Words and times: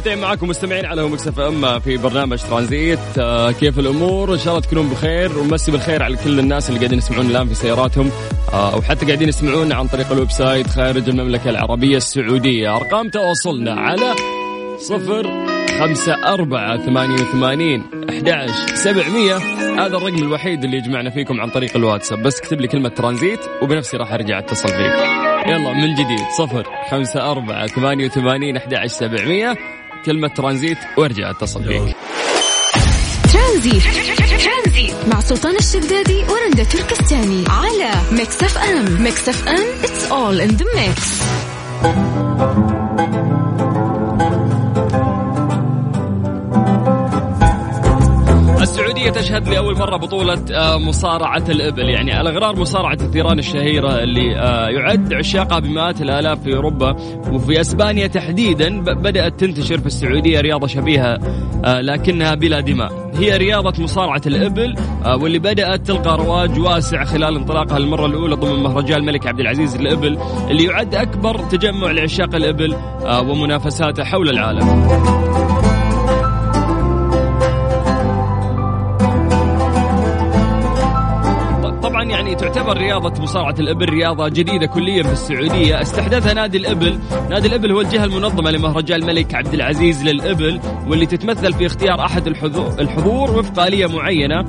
ومستمتعين 0.00 0.28
معكم 0.28 0.48
مستمعين 0.48 0.86
على 0.86 1.02
Mix 1.08 1.28
FM 1.28 1.80
في 1.80 1.96
برنامج 1.96 2.38
ترانزيت. 2.38 2.98
آه 3.18 3.50
كيف 3.50 3.78
الأمور؟ 3.78 4.32
إن 4.32 4.38
شاء 4.38 4.48
الله 4.48 4.60
تكونون 4.60 4.88
بخير 4.88 5.38
ومسي 5.38 5.70
بالخير 5.70 6.02
على 6.02 6.16
كل 6.16 6.38
الناس 6.38 6.68
اللي 6.68 6.80
قاعدين 6.80 6.98
يسمعون 6.98 7.26
الآن 7.26 7.48
في 7.48 7.54
سياراتهم. 7.54 8.10
آه 8.52 8.74
أو 8.74 8.82
حتى 8.82 9.06
قاعدين 9.06 9.28
يسمعونا 9.28 9.74
عن 9.74 9.86
طريق 9.86 10.12
ال 10.12 10.30
website 10.30 10.66
خارج 10.66 11.08
المملكة 11.08 11.50
العربية 11.50 11.96
السعودية. 11.96 12.76
أرقام 12.76 13.08
تواصلنا 13.08 13.72
على 13.72 14.14
صفر 14.78 15.46
خمسة 15.80 16.14
أربعة 16.34 16.76
ثمانية 16.86 17.14
وثمانين 17.14 17.84
أحد 18.10 18.50
سبعمية. 18.74 19.36
هذا 19.80 19.96
الرقم 19.96 20.14
الوحيد 20.14 20.64
اللي 20.64 20.76
يجمعنا 20.76 21.10
فيكم 21.10 21.40
عن 21.40 21.50
طريق 21.50 21.76
الواتساب. 21.76 22.22
بس 22.22 22.40
اكتب 22.40 22.60
لي 22.60 22.68
كلمة 22.68 22.88
ترانزيت 22.88 23.40
وبنفسي 23.62 23.96
راح 23.96 24.12
أرجع 24.12 24.38
أتصل 24.38 24.68
فيك 24.68 24.94
يلا 25.46 25.72
من 25.72 25.94
جديد. 25.94 26.26
صفر 26.38 26.66
خمسة 26.90 27.30
أربعة 27.30 27.66
ثمانية 27.66 28.06
وثمانين 28.06 28.56
أحد 28.56 28.86
سبعمية. 28.86 29.56
كلمة 30.06 30.28
ترانزيت 30.28 30.78
وارجع 30.98 31.30
أتصل 31.30 31.64
فيك 31.64 31.96
ترانزيت. 33.32 33.82
مع 35.06 35.20
سلطان 35.20 35.56
الشدادي 35.56 36.24
ورندا 36.28 36.64
تركستاني 36.64 37.44
على 37.48 37.90
Mix 38.12 38.42
FM. 38.42 39.02
Mix 39.02 39.28
FM 39.28 39.66
it's 39.82 40.10
all 40.10 40.40
in 40.48 40.56
the 40.56 40.64
mix. 40.76 41.22
تشهد 49.10 49.48
لأول 49.48 49.78
مرة 49.78 49.96
بطولة 49.96 50.44
آه، 50.54 50.78
مصارعة 50.78 51.44
الإبل؟ 51.48 51.88
يعني 51.88 52.20
على 52.20 52.40
غرار 52.40 52.60
مصارعة 52.60 52.98
الثيران 53.00 53.38
الشهيرة 53.38 54.02
اللي 54.02 54.36
آه، 54.38 54.68
يعد 54.68 55.14
عشاقها 55.14 55.58
بمئات 55.58 56.02
الآلاف 56.02 56.42
في 56.42 56.56
أوروبا 56.56 56.96
وفي 57.32 57.60
أسبانيا 57.60 58.06
تحديدا 58.06 58.80
بدأت 58.80 59.40
تنتشر 59.40 59.78
في 59.78 59.86
السعودية 59.86 60.40
رياضة 60.40 60.66
شبيهة 60.66 61.18
آه، 61.64 61.80
لكنها 61.80 62.34
بلا 62.34 62.60
دماء. 62.60 63.10
هي 63.18 63.36
رياضة 63.36 63.82
مصارعة 63.82 64.22
الإبل 64.26 64.74
واللي 65.20 65.38
بدأت 65.38 65.86
تلقى 65.86 66.16
رواج 66.16 66.58
واسع 66.58 67.04
خلال 67.04 67.36
انطلاقها 67.36 67.76
المرة 67.76 68.06
الأولى 68.06 68.34
ضمن 68.34 68.62
مهرجان 68.62 68.98
الملك 69.00 69.26
عبد 69.26 69.40
العزيز 69.40 69.76
للإبل 69.76 70.18
اللي 70.50 70.64
يعد 70.64 70.94
أكبر 70.94 71.38
تجمع 71.38 71.90
لعشاق 71.90 72.34
الإبل 72.34 72.76
ومنافساته 73.28 74.04
حول 74.04 74.28
العالم. 74.28 75.39
يعني 82.02 82.34
تعتبر 82.34 82.76
رياضة 82.76 83.22
مصارعة 83.22 83.54
الإبل 83.60 83.88
رياضة 83.88 84.28
جديدة 84.28 84.66
كليا 84.66 85.02
في 85.02 85.12
السعودية. 85.12 85.82
استحدثها 85.82 86.34
نادي 86.34 86.58
الإبل. 86.58 86.98
نادي 87.30 87.48
الإبل 87.48 87.72
هو 87.72 87.80
الجهة 87.80 88.04
المنظمة 88.04 88.50
لمهرجان 88.50 89.02
الملك 89.02 89.34
عبد 89.34 89.54
العزيز 89.54 90.04
للإبل 90.04 90.60
واللي 90.86 91.06
تتمثل 91.06 91.52
في 91.52 91.66
اختيار 91.66 92.00
أحد 92.00 92.26
الحضور 92.78 93.38
وفق 93.38 93.62
آلية 93.62 93.86
معينة 93.86 94.44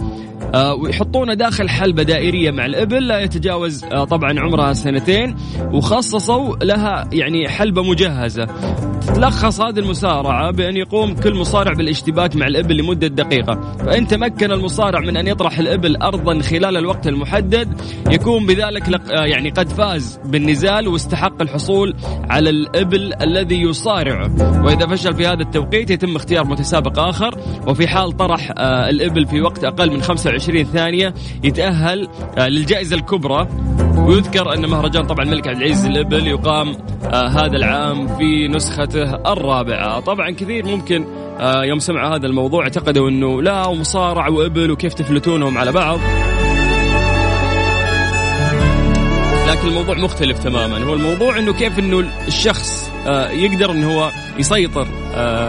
آه، 0.53 0.73
ويحطونه 0.73 1.34
داخل 1.34 1.69
حلبة 1.69 2.03
دائرية 2.03 2.51
مع 2.51 2.66
الإبل. 2.66 3.07
لا 3.07 3.19
يتجاوز 3.19 3.83
آه، 3.83 4.03
طبعا 4.03 4.39
عمرها 4.39 4.73
سنتين. 4.73 5.35
وخصصوا 5.72 6.56
لها 6.56 7.07
يعني 7.12 7.50
حلبة 7.50 7.83
مجهزة. 7.83 8.47
تتلخص 9.01 9.62
هذه 9.62 9.79
المسارعة 9.79 10.51
بأن 10.51 10.78
يقوم 10.78 11.13
كل 11.16 11.35
مصارع 11.35 11.73
بالاشتباك 11.73 12.35
مع 12.35 12.47
الإبل 12.47 12.78
لمدة 12.78 13.07
دقيقة. 13.07 13.75
فإن 13.85 14.07
تمكن 14.07 14.51
المصارع 14.51 15.00
من 15.00 15.18
أن 15.18 15.28
يطرح 15.28 15.59
الإبل 15.59 15.95
أرضا 15.95 16.39
خلال 16.39 16.78
الوقت 16.78 17.07
المحدد 17.07 17.41
يكون 18.12 18.46
بذلك 18.46 19.12
آه، 19.12 19.25
يعني 19.25 19.50
قد 19.50 19.69
فاز 19.69 20.19
بالنزال 20.25 20.88
واستحق 20.88 21.41
الحصول 21.41 21.96
على 22.29 22.50
الإبل 22.50 23.13
الذي 23.22 23.62
يصارعه. 23.62 24.31
وإذا 24.63 24.88
فشل 24.88 25.13
في 25.13 25.28
هذا 25.28 25.41
التوقيت 25.41 25.91
يتم 25.91 26.16
اختيار 26.16 26.46
متسابق 26.46 27.00
آخر 27.00 27.38
وفي 27.68 27.88
حال 27.88 28.18
طرح 28.18 28.51
الإبل 28.59 29.28
في 29.28 29.41
وقت 29.41 29.63
أقل 29.63 29.91
من 29.91 30.01
25 30.01 30.22
25 30.22 30.63
ثانية 30.63 31.13
يتأهل 31.44 32.07
آه، 32.38 32.47
للجائزة 32.47 32.96
الكبرى. 32.96 33.47
ويذكر 33.97 34.53
أن 34.53 34.66
مهرجان 34.66 35.07
طبعا 35.07 35.25
الملك 35.25 35.47
عبد 35.47 35.57
العزيز 35.57 35.85
الإبل 35.85 36.28
يقام 36.28 36.75
آه، 37.06 37.28
هذا 37.28 37.57
العام 37.57 38.07
في 38.18 38.47
نسخته 38.47 39.16
الرابعة. 39.34 40.00
طبعا 40.00 40.31
كثير 40.31 40.66
ممكن 40.66 41.06
آه، 41.40 41.63
يوم 41.63 41.80
سمعوا 41.80 42.16
هذا 42.16 42.28
الموضوع 42.28 42.63
اعتقدوا 42.63 43.09
أنه 43.09 43.41
لا 43.41 43.68
ومصارع 43.68 44.28
وإبل 44.28 44.72
وكيف 44.72 44.94
تفلتونهم 44.94 45.57
على 45.57 45.72
بعض. 45.72 46.00
لكن 49.51 49.67
الموضوع 49.67 49.95
مختلف 49.95 50.39
تماما. 50.39 50.84
هو 50.84 50.94
الموضوع 50.94 51.39
إنه 51.39 51.53
كيف 51.53 51.79
إنه 51.79 52.09
الشخص 52.28 52.91
يقدر 53.31 53.72
انه 53.72 53.97
هو 53.97 54.12
يسيطر 54.38 54.88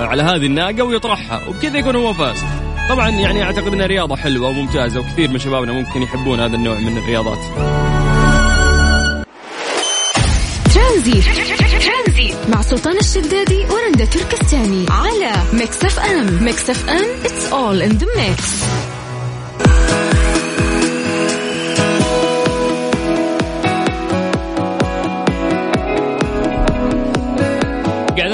على 0.09 0.23
هذه 0.23 0.47
الناقة 0.47 0.83
ويطرحها 0.83 1.49
وبكذا 1.49 1.79
يكون 1.79 1.97
هو 1.97 2.13
فاز. 2.13 2.37
طبعا 2.89 3.09
يعني 3.09 3.43
أعتقد 3.43 3.73
إنها 3.73 3.87
رياضة 3.87 4.17
حلوة 4.17 4.49
وممتازة 4.49 5.01
وكثير 5.01 5.31
من 5.31 5.39
شبابنا 5.39 5.73
ممكن 5.73 6.03
يحبون 6.03 6.41
هذا 6.41 6.57
النوع 6.57 6.79
من 6.79 6.99
الرياضات. 6.99 7.39
ترانزيت. 10.75 11.25
مع 12.49 12.63
سلطان 12.63 12.97
الشدادي 12.99 13.65
ورندا 13.71 14.05
تركستاني. 14.05 14.87
على 14.91 15.33
Mix 15.53 15.85
FM. 15.85 16.45
Mix 16.45 16.71
FM 16.71 17.07
it's 17.25 17.53
all 17.53 17.83
in 17.83 17.91
the 17.91 18.07
mix 18.17 18.63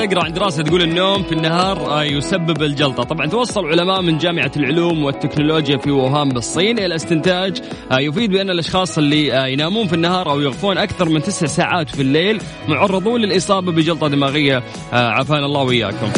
اقرا 0.08 0.24
عن 0.24 0.32
دراسه 0.32 0.62
تقول 0.62 0.82
النوم 0.82 1.22
في 1.22 1.32
النهار 1.32 2.00
آه، 2.00 2.02
يسبب 2.02 2.62
الجلطة، 2.62 3.02
طبعا 3.02 3.26
توصل 3.26 3.66
علماء 3.66 4.02
من 4.02 4.18
جامعة 4.18 4.50
العلوم 4.56 5.04
والتكنولوجيا 5.04 5.76
في 5.76 5.90
ووهان 5.90 6.28
بالصين 6.28 6.78
إلى 6.78 6.94
استنتاج 6.94 7.62
آه، 7.92 7.98
يفيد 7.98 8.30
بأن 8.30 8.50
الأشخاص 8.50 8.98
اللي 8.98 9.32
آه، 9.32 9.46
ينامون 9.46 9.86
في 9.86 9.94
النهار 9.94 10.30
أو 10.30 10.40
يغفون 10.40 10.78
أكثر 10.78 11.08
من 11.08 11.22
تسع 11.22 11.46
ساعات 11.46 11.90
في 11.90 12.02
الليل 12.02 12.40
معرضون 12.68 13.20
للإصابة 13.20 13.72
بجلطة 13.72 14.08
دماغية 14.08 14.62
عافانا 14.92 15.46
الله 15.46 15.62
وإياكم. 15.62 16.12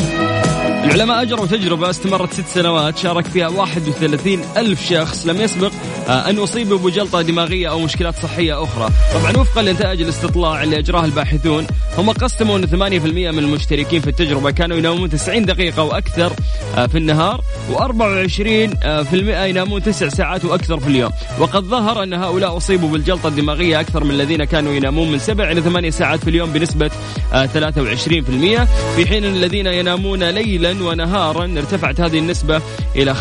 العلماء 0.85 1.23
أجروا 1.23 1.47
تجربة 1.47 1.91
استمرت 1.91 2.33
ست 2.33 2.47
سنوات 2.47 2.99
شارك 2.99 3.27
فيها 3.27 3.49
31 3.49 4.41
ألف 4.57 4.89
شخص. 4.89 5.27
لم 5.27 5.41
يسبق 5.41 5.73
أن 6.09 6.39
أصيبوا 6.39 6.79
بجلطة 6.79 7.23
دماغية 7.23 7.71
أو 7.71 7.81
مشكلات 7.81 8.15
صحية 8.23 8.63
أخرى. 8.63 8.91
طبعا 9.15 9.37
وفقا 9.37 9.63
لنتائج 9.63 10.03
الاستطلاع 10.03 10.63
اللي 10.63 10.79
أجراه 10.79 11.05
الباحثون 11.05 11.67
هم 11.99 12.11
قسموا 12.11 12.59
أن 12.59 12.67
8% 12.67 13.31
من 13.31 13.39
المشتركين 13.39 14.01
في 14.01 14.09
التجربة. 14.11 14.51
كانوا 14.51 14.77
ينامون 14.77 15.11
90 15.11 15.45
دقيقة 15.45 15.83
وأكثر 15.83 16.33
آه، 16.77 16.87
في 16.87 16.99
النهار 16.99 17.41
و24% 17.73 19.15
ينامون 19.49 19.83
9 19.83 20.09
ساعات 20.09 20.45
وأكثر 20.45 20.81
في 20.81 20.89
اليوم. 20.89 21.13
وقد 21.39 21.65
ظهر 21.65 22.03
أن 22.03 22.15
هؤلاء 22.15 22.57
أصيبوا 22.57 22.89
بالجلطة 22.89 23.29
الدماغية 23.29 23.81
أكثر 23.81 24.05
من 24.05 24.11
الذين 24.11 24.45
كانوا 24.45 24.73
ينامون 24.73 25.13
من 25.13 25.19
7 25.19 25.53
إلى 25.53 25.61
8 25.61 25.91
ساعات 25.91 26.21
في 26.21 26.31
اليوم 26.31 26.53
بنسبة 26.53 26.91
23% 27.33 28.61
آه، 28.61 28.67
في 28.97 29.07
حين 29.07 29.25
الذين 29.25 29.67
ينامون 29.67 30.25
ليلا 30.25 30.70
ونهارا 30.73 31.45
ارتفعت 31.45 32.01
هذه 32.01 32.19
النسبة 32.19 32.63
إلى 32.97 33.15
85% 33.15 33.21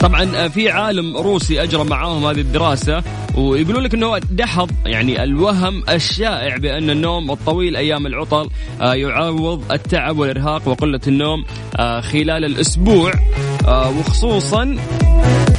طبعا 0.00 0.48
في 0.48 0.70
عالم 0.70 1.16
روسي 1.16 1.62
أجرى 1.62 1.84
معاهم 1.84 2.26
هذه 2.26 2.40
الدراسة 2.40 3.02
ويقولون 3.34 3.82
لك 3.82 3.94
إنه 3.94 4.18
دحض 4.18 4.70
يعني 4.86 5.22
الوهم 5.22 5.84
الشائع 5.88 6.56
بأن 6.56 6.90
النوم 6.90 7.30
الطويل 7.30 7.76
أيام 7.76 8.06
العطل 8.06 8.48
آه، 8.80 8.94
يعوض 8.94 9.72
التعب 9.72 10.18
والإرهاق 10.18 10.68
وقلة 10.68 11.00
النوم 11.06 11.44
آه، 11.76 12.00
خلال 12.00 12.44
الأسبوع 12.44 13.12
آه، 13.66 13.90
وخصوصا 13.98 14.76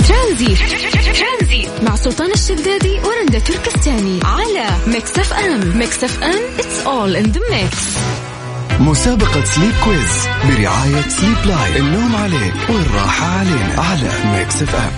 ترانزيت 0.10 0.56
مع 1.84 1.96
سلطان 1.96 2.32
الشدادي 2.32 3.00
ورندا 3.00 3.40
تركستاني. 3.40 4.20
على 4.24 4.68
Mix 4.88 5.20
FM. 5.20 5.78
Mix 5.78 6.04
FM 6.04 6.40
it's 6.60 6.86
all 6.86 7.16
in 7.16 7.26
the 7.26 7.42
mix 7.52 7.98
مسابقة 8.80 9.44
sleep 9.44 9.74
quiz 9.84 10.28
برعاية 10.44 11.02
Sleep 11.02 11.38
Line 11.46 11.76
النوم 11.76 12.16
عليك 12.16 12.54
والراحة 12.70 13.26
علينا. 13.26 13.82
على 13.82 14.10
Mix 14.26 14.62
FM 14.64 14.92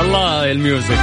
الله 0.00 0.52
ال 0.52 0.59
music. 0.59 0.98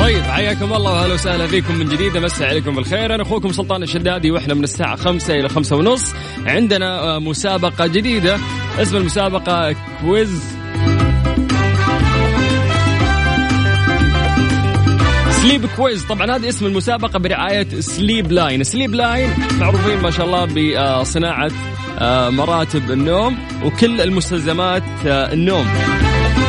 طيب 0.00 0.22
حياكم 0.22 0.72
الله 0.72 0.92
وأهلا 0.92 1.14
وسهلا 1.14 1.46
فيكم 1.46 1.74
من 1.74 1.88
جديد. 1.88 2.16
أمسي 2.16 2.44
عليكم 2.44 2.74
بالخير. 2.74 3.14
أنا 3.14 3.22
أخوكم 3.22 3.52
سلطان 3.52 3.82
الشدادي 3.82 4.30
وإحنا 4.30 4.54
من 4.54 4.64
الساعة 4.64 4.96
خمسة 4.96 5.34
إلى 5.34 5.48
خمسة 5.48 5.76
ونص. 5.76 6.12
عندنا 6.46 7.18
مسابقة 7.18 7.86
جديدة 7.86 8.38
اسم 8.78 8.96
المسابقة 8.96 9.74
quiz 10.00 10.59
sleep 15.42 15.66
quiz. 15.76 16.04
طبعا 16.04 16.36
هذا 16.36 16.48
اسم 16.48 16.66
المسابقة 16.66 17.18
برعاية 17.18 17.80
Sleep 17.80 18.32
Line. 18.32 18.64
Sleep 18.64 18.94
Line 18.94 19.30
معروفين 19.60 19.98
ما 19.98 20.10
شاء 20.10 20.26
الله 20.26 20.44
بصناعة 21.00 21.50
آه، 21.98 22.30
مراتب 22.30 22.90
النوم 22.90 23.38
وكل 23.64 24.00
المستلزمات 24.00 24.82
آه، 25.06 25.32
النوم. 25.32 25.66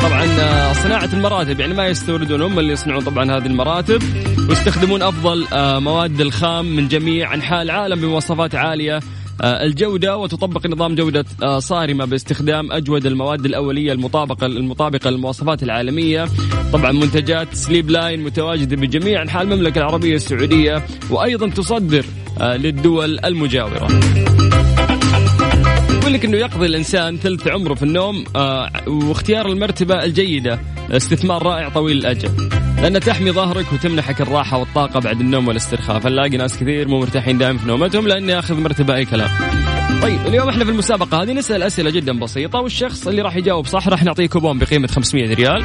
طبعا 0.02 0.24
آه، 0.24 0.74
صناعة 0.74 1.10
المراتب 1.14 1.60
يعني 1.60 1.74
ما 1.74 1.88
يستوردون 1.88 2.42
هم 2.42 2.60
اللي 2.60 2.74
يصنعون 2.74 3.04
طبعا 3.04 3.38
هذه 3.38 3.46
المراتب 3.46 4.02
ويستخدمون 4.50 5.02
أفضل 5.02 5.48
مواد 5.82 6.22
الخام 6.22 6.66
من 6.76 6.88
جميع 6.88 7.34
أنحاء 7.34 7.62
العالم 7.62 8.02
بمواصفات 8.02 8.56
عالية. 8.56 9.00
الجودة 9.44 10.18
وتطبق 10.18 10.68
نظام 10.68 10.96
جودة 10.96 11.26
صارمة 11.60 12.06
باستخدام 12.06 12.72
أجود 12.72 13.06
المواد 13.06 13.46
الأولية 13.46 13.92
المطابقة 13.92 14.46
المطابقة 14.46 15.10
للمواصفات 15.10 15.64
العالمية. 15.64 16.26
طبعا 16.74 16.92
منتجات 16.92 17.54
سليب 17.54 17.90
لاين 17.90 18.24
متواجدة 18.24 18.76
بجميع 18.76 19.22
أنحاء 19.22 19.44
المملكة 19.44 19.80
العربية 19.80 20.16
السعودية 20.16 20.86
وأيضا 21.10 21.50
تصدر 21.50 22.06
للدول 22.42 23.20
المجاورة. 23.26 23.88
يقول 26.12 26.20
لك 26.20 26.26
إنه 26.26 26.38
يقضي 26.38 26.66
الإنسان 26.66 27.18
ثلث 27.18 27.48
عمره 27.48 27.74
في 27.74 27.84
النوم 27.84 28.24
آه 28.36 28.72
واختيار 28.88 29.46
المرتبة 29.46 30.04
الجيدة 30.04 30.60
استثمار 30.92 31.44
رائع 31.44 31.70
طويل 31.70 31.98
الأجل. 31.98 32.50
لانها 32.82 33.00
تحمي 33.00 33.32
ظهرك 33.32 33.74
وتمنحك 33.74 34.22
الراحة 34.22 34.58
والطاقة 34.58 35.00
بعد 35.00 35.20
النوم 35.20 35.48
والاسترخاء. 35.48 36.00
فنلاقي 36.00 36.38
ناس 36.38 36.58
كثير 36.58 36.88
مو 36.88 37.00
مرتاحين 37.00 37.38
دائما 37.38 37.60
في 37.60 37.68
نومتهم 37.68 38.08
لأني 38.08 38.40
آخذ 38.40 38.62
مرتبة 38.62 38.96
أي 38.96 39.06
كلام. 39.06 39.30
طيب 40.02 40.20
اليوم 40.28 40.50
إحنا 40.50 40.66
في 40.66 40.72
المسابقة 40.72 41.24
هذه 41.24 41.34
نسأل 41.34 41.64
أسئلة 41.64 41.90
جدا 41.90 42.20
بسيطة 42.20 42.60
والشخص 42.60 43.08
اللي 43.08 43.22
راح 43.22 43.36
يجاوب 43.36 43.66
صح 43.66 43.88
راح 43.88 44.04
نعطيه 44.04 44.28
كوبون 44.28 44.60
بقيمة 44.60 44.88
500 44.88 45.34
ريال. 45.34 45.64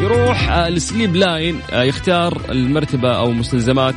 يروح 0.00 0.50
آه 0.50 0.68
ال 0.68 0.76
Sleep 0.76 1.16
Line 1.16 1.60
آه 1.72 1.82
يختار 1.82 2.40
المرتبة 2.50 3.12
أو 3.12 3.32
مستلزمات 3.32 3.94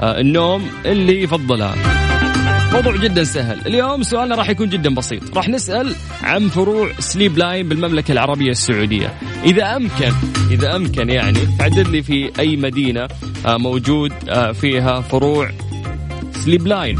آه 0.00 0.20
النوم 0.20 0.70
اللي 0.86 1.22
يفضلها. 1.22 2.03
موضوع 2.74 2.96
جدا 2.96 3.24
سهل. 3.24 3.60
اليوم 3.66 4.02
سؤالنا 4.02 4.34
راح 4.34 4.50
يكون 4.50 4.68
جدا 4.68 4.94
بسيط. 4.94 5.36
راح 5.36 5.48
نسأل 5.48 5.94
عن 6.22 6.48
فروع 6.48 6.90
Sleep 6.98 7.38
Line 7.38 7.68
بالمملكة 7.68 8.12
العربية 8.12 8.50
السعودية. 8.50 9.14
إذا 9.44 9.76
أمكن 9.76 10.12
إذا 10.50 10.76
أمكن 10.76 11.10
يعني 11.10 11.38
عدد 11.60 11.88
لي 11.88 12.02
في 12.02 12.30
أي 12.38 12.56
مدينة 12.56 13.08
آه، 13.46 13.56
موجود 13.56 14.12
آه، 14.28 14.52
فيها 14.52 15.00
فروع 15.00 15.50
Sleep 16.32 16.66
Line 16.66 16.98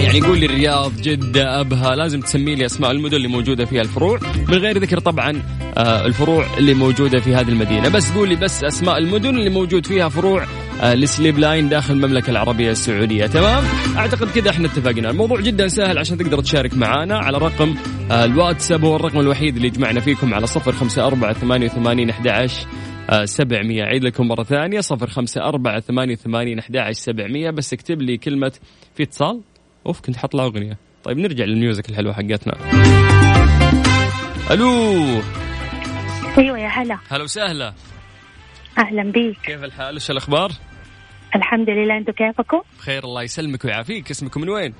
يعني 0.00 0.18
يقول 0.18 0.38
لي 0.38 0.46
الرياض 0.46 0.92
جدة 1.00 1.60
أبها 1.60 1.96
لازم 1.96 2.20
تسمي 2.20 2.54
لي 2.54 2.66
أسماء 2.66 2.90
المدن 2.90 3.16
اللي 3.16 3.28
موجودة 3.28 3.64
فيها 3.64 3.82
الفروع. 3.82 4.18
من 4.48 4.54
غير 4.54 4.78
ذكر 4.78 4.98
طبعا 4.98 5.42
آه، 5.76 6.06
الفروع 6.06 6.46
اللي 6.58 6.74
موجودة 6.74 7.20
في 7.20 7.34
هذه 7.34 7.48
المدينة. 7.48 7.88
بس 7.88 8.12
قول 8.12 8.28
لي 8.28 8.36
بس 8.36 8.64
أسماء 8.64 8.98
المدن 8.98 9.36
اللي 9.36 9.50
موجود 9.50 9.86
فيها 9.86 10.08
فروع 10.08 10.44
السليب 10.92 11.38
لاين 11.38 11.68
داخل 11.68 11.94
المملكة 11.94 12.30
العربية 12.30 12.70
السعودية. 12.70 13.26
تمام؟ 13.26 13.64
أعتقد 13.96 14.30
كذا 14.30 14.50
إحنا 14.50 14.66
اتفقنا. 14.66 15.10
الموضوع 15.10 15.40
جدا 15.40 15.68
سهل 15.68 15.98
عشان 15.98 16.18
تقدر 16.18 16.40
تشارك 16.40 16.74
معنا 16.74 17.18
على 17.18 17.38
رقم 17.38 17.74
آه، 18.10 18.24
الواتساب 18.24 18.84
هو 18.84 18.96
الرقم 18.96 19.20
الوحيد 19.20 19.56
اللي 19.56 19.68
يجمعنا 19.68 20.00
فيكم 20.00 20.34
على 20.34 20.46
صفر 20.46 20.72
خمسة 20.72 21.06
أربعة 21.06 21.32
ثمانية 21.32 21.66
وثمانين 21.66 22.10
أحد 22.10 22.48
سبعمية. 23.24 23.82
عيد 23.82 24.04
لكم 24.04 24.28
مرة 24.28 24.42
ثانية 24.42 24.80
صفر 24.80 25.06
خمسة 25.06 25.44
أربعة 25.44 25.80
ثمانية 25.80 26.12
وثمانين 26.14 26.58
أحد 26.58 26.90
سبعمية. 26.90 27.50
بس 27.50 27.72
اكتب 27.72 28.02
لي 28.02 28.16
كلمة 28.16 28.52
في 28.94 29.02
اتصال. 29.02 29.40
أوف 29.86 30.00
كنت 30.00 30.16
حط 30.16 30.34
له 30.34 30.44
أغنية. 30.44 30.78
طيب 31.04 31.18
نرجع 31.18 31.44
للميوزك 31.44 31.90
الحلوة 31.90 32.12
حقتنا. 32.12 32.54
ألو. 34.50 35.04
أيوه 36.38 36.58
يا 36.58 36.68
هلا. 36.68 36.98
هلا 37.10 37.22
وسهلا. 37.22 37.72
أهلا 38.78 39.02
بيك. 39.12 39.36
كيف 39.44 39.64
الحال؟ 39.64 39.96
وش 39.96 40.10
الأخبار؟ 40.10 40.52
الحمد 41.36 41.70
لله 41.70 41.96
أنتم 41.96 42.12
كيفكم؟ 42.12 42.60
بخير 42.78 43.04
الله 43.04 43.22
يسلمك 43.22 43.64
ويعافيك. 43.64 44.10
اسمك 44.10 44.36
من 44.36 44.48
وين؟ 44.48 44.74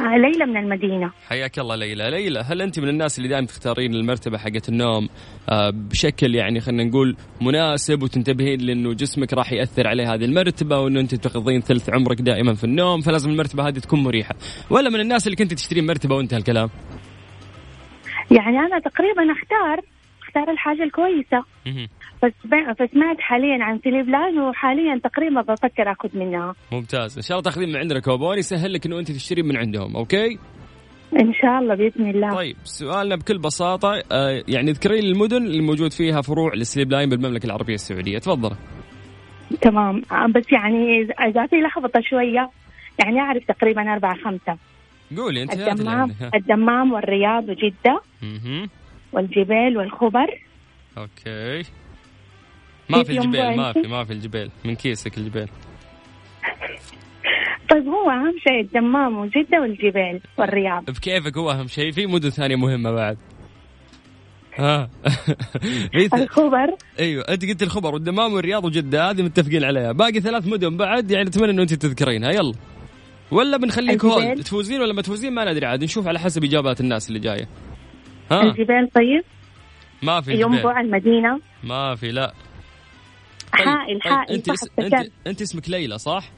آه 0.00 0.16
ليلى 0.16 0.46
من 0.46 0.56
المدينة. 0.56 1.10
حياك 1.28 1.58
الله 1.58 1.76
ليلى. 1.76 2.10
ليلى 2.10 2.40
هل 2.40 2.62
أنت 2.62 2.80
من 2.80 2.88
الناس 2.88 3.18
اللي 3.18 3.28
دائما 3.28 3.46
تختارين 3.46 3.94
المرتبة 3.94 4.38
حقت 4.38 4.68
النوم 4.68 5.08
آه 5.48 5.70
بشكل 5.70 6.34
يعني 6.34 6.60
خلينا 6.60 6.84
نقول 6.84 7.16
مناسب 7.40 8.02
وتنتبهين 8.02 8.60
لأنه 8.60 8.94
جسمك 8.94 9.32
راح 9.32 9.52
يأثر 9.52 9.88
عليه 9.88 10.14
هذه 10.14 10.24
المرتبة 10.24 10.78
وأنه 10.78 11.00
أنت 11.00 11.14
تقضين 11.14 11.60
ثلث 11.60 11.90
عمرك 11.90 12.20
دائما 12.20 12.54
في 12.54 12.64
النوم 12.64 13.00
فلازم 13.00 13.30
المرتبة 13.30 13.68
هذه 13.68 13.78
تكون 13.78 14.02
مريحة. 14.02 14.34
ولا 14.70 14.90
من 14.90 15.00
الناس 15.00 15.26
اللي 15.26 15.36
كنت 15.36 15.54
تشترين 15.54 15.86
مرتبة 15.86 16.16
وانتهى 16.16 16.38
الكلام؟ 16.38 16.70
يعني 18.30 18.58
أنا 18.58 18.78
تقريبا 18.78 19.32
أختار 19.32 19.80
أختار 20.22 20.50
الحاجة 20.50 20.82
الكويسة. 20.82 21.44
فسمعت 22.78 23.20
حاليا 23.20 23.64
عن 23.64 23.78
Sleep 23.84 24.08
Line 24.08 24.40
وحاليا 24.40 25.00
تقريبا 25.04 25.40
بفكر 25.40 25.92
آخذ 25.92 26.18
منها. 26.18 26.54
ممتاز. 26.72 27.16
إن 27.16 27.22
شاء 27.22 27.38
الله 27.38 27.50
تاخذين 27.50 27.68
من 27.68 27.76
عندنا 27.76 28.00
كوبون 28.00 28.38
يسهل 28.38 28.72
لك 28.72 28.86
إنه 28.86 28.98
أنت 28.98 29.10
تشترين 29.10 29.46
من 29.46 29.56
عندهم 29.56 29.96
أوكي؟ 29.96 30.38
إن 31.20 31.34
شاء 31.34 31.58
الله 31.58 31.74
بإذن 31.74 32.10
الله. 32.10 32.34
طيب 32.34 32.56
سؤالنا 32.64 33.16
بكل 33.16 33.38
بساطة 33.38 34.02
آه 34.12 34.42
يعني 34.48 34.70
اذكري 34.70 35.00
لي 35.00 35.10
المدن 35.10 35.46
اللي 35.46 35.62
موجود 35.62 35.92
فيها 35.92 36.20
فروع 36.20 36.54
ل 36.54 36.60
Sleep 36.60 36.92
Line 36.92 37.08
بالمملكة 37.08 37.46
العربية 37.46 37.74
السعودية؟ 37.74 38.18
تفضل. 38.18 38.56
تمام. 39.60 40.02
آه، 40.12 40.26
بس 40.26 40.52
يعني 40.52 41.00
اذا 41.28 41.46
في 41.46 41.56
لخبطة 41.56 42.00
شوية 42.00 42.50
يعني 43.04 43.20
أعرف 43.20 43.44
تقريبا 43.44 43.92
أربعة 43.92 44.14
خمسة. 44.24 44.58
قولي 45.16 45.42
أنت 45.42 45.52
الدمام 45.52 46.14
الدمام 46.34 46.92
والرياض 46.92 47.48
وجدة 47.48 48.00
والجبيل 49.12 49.78
والخبر. 49.78 50.38
أوكي. 50.98 51.62
ما 52.92 53.02
في 53.02 53.12
الجبيل 53.12 53.56
ما 53.56 53.72
في 53.72 53.80
ما 53.80 54.04
في 54.04 54.12
الجبيل. 54.12 54.50
من 54.64 54.74
كيسك 54.74 55.18
الجبيل. 55.18 55.48
طيب 57.70 57.86
هو 57.86 58.10
أهم 58.10 58.34
شيء 58.48 58.60
الدمام 58.60 59.18
وجدة 59.18 59.60
والجبيل 59.60 60.20
والرياض. 60.38 60.84
بكيفك 60.84 61.36
هو 61.36 61.50
أهم 61.50 61.66
شيء. 61.66 61.92
في 61.92 62.06
مدن 62.06 62.30
ثانية 62.30 62.56
مهمة 62.56 62.90
بعد. 62.90 63.18
ها. 64.56 64.90
الخبر. 66.14 66.76
أيوه 67.00 67.24
أنت 67.28 67.44
قلت 67.44 67.62
الخبر. 67.62 67.94
والدمام 67.94 68.32
والرياض 68.32 68.64
وجدة 68.64 69.10
هذه 69.10 69.22
متفقين 69.22 69.64
عليها. 69.64 69.92
باقي 69.92 70.20
ثلاث 70.20 70.46
مدن 70.46 70.76
بعد 70.76 71.10
يعني 71.10 71.28
اتمنى 71.28 71.50
إنه 71.50 71.62
أنت 71.62 71.74
تذكرينها. 71.74 72.30
يلا. 72.30 72.52
ولا 73.30 73.56
بنخليك 73.56 74.04
هول 74.04 74.42
تفوزين 74.42 74.80
ولا 74.80 74.92
ما 74.92 75.02
تفوزين؟ 75.02 75.34
ما 75.34 75.52
ندري 75.52 75.66
عاد. 75.66 75.84
نشوف 75.84 76.08
على 76.08 76.18
حسب 76.18 76.44
إجابات 76.44 76.80
الناس 76.80 77.08
اللي 77.08 77.18
جاية. 77.18 77.48
ها. 78.30 78.42
الجبال 78.42 78.90
طيب؟ 78.94 79.24
ما 80.02 80.20
في 80.20 80.32
ينبع 80.32 80.80
المدينة. 80.80 81.40
ما 81.64 81.94
في 81.94 82.08
لا. 82.10 82.32
حائل 83.52 84.00
طيب 84.04 84.12
حائل 84.12 84.34
أنت. 84.34 84.48
أنت 84.78 85.10
أنت 85.26 85.42
اسمك 85.42 85.68
ليلى 85.68 85.98
صح؟ 85.98 86.30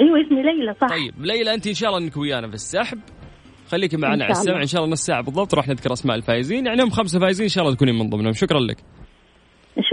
أيوه 0.00 0.26
اسمي 0.26 0.42
ليلى 0.42 0.74
صح. 0.80 0.88
طيب 0.88 1.14
ليلى 1.18 1.54
أنت 1.54 1.66
إن 1.66 1.74
شاء 1.74 1.90
الله 1.90 2.04
إنك 2.04 2.16
ويانا 2.16 2.48
في 2.48 2.54
السحب. 2.54 2.98
خليكي 3.68 3.96
معنا 3.96 4.24
على 4.24 4.32
السمع 4.32 4.62
إن 4.62 4.66
شاء 4.66 4.80
الله 4.80 4.92
نص 4.92 5.00
ساعة 5.00 5.22
بالضبط 5.22 5.54
راح 5.54 5.68
نذكر 5.68 5.92
أسماء 5.92 6.16
الفائزين. 6.16 6.66
يعني 6.66 6.82
هم 6.82 6.90
خمسة 6.90 7.20
فايزين 7.20 7.44
إن 7.44 7.48
شاء 7.48 7.64
الله 7.64 7.74
تكونين 7.76 7.94
من 7.94 8.10
ضمنهم. 8.10 8.32
شكرا 8.32 8.60
لك. 8.60 8.76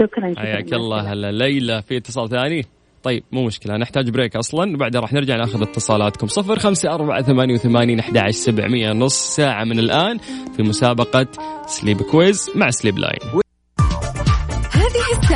شكرا 0.00 0.34
حياك 0.36 0.72
الله 0.72 1.12
هلا 1.12 1.32
ليلى. 1.32 1.82
في 1.82 1.96
اتصال 1.96 2.28
ثاني. 2.28 2.66
طيب 3.02 3.24
مو 3.32 3.46
مشكلة 3.46 3.76
نحتاج 3.76 4.10
break 4.10 4.36
أصلا 4.36 4.76
بعدها 4.76 5.00
راح 5.00 5.12
نرجع 5.12 5.36
نأخذ 5.36 5.62
اتصالاتكم. 5.62 6.26
صفر 6.26 6.58
خمسة 6.58 6.94
أربعة 6.94 7.22
ثمانية 7.22 7.54
وثمانين 7.54 7.98
أحد 7.98 8.30
سبعمية. 8.30 8.92
نص 8.92 9.36
ساعة 9.36 9.64
من 9.64 9.78
الآن 9.78 10.18
في 10.56 10.62
مسابقة 10.62 11.26
Sleep 11.66 12.02
Quiz 12.02 12.50
مع 12.54 12.70
Sleep 12.70 12.98
Line. 12.98 13.41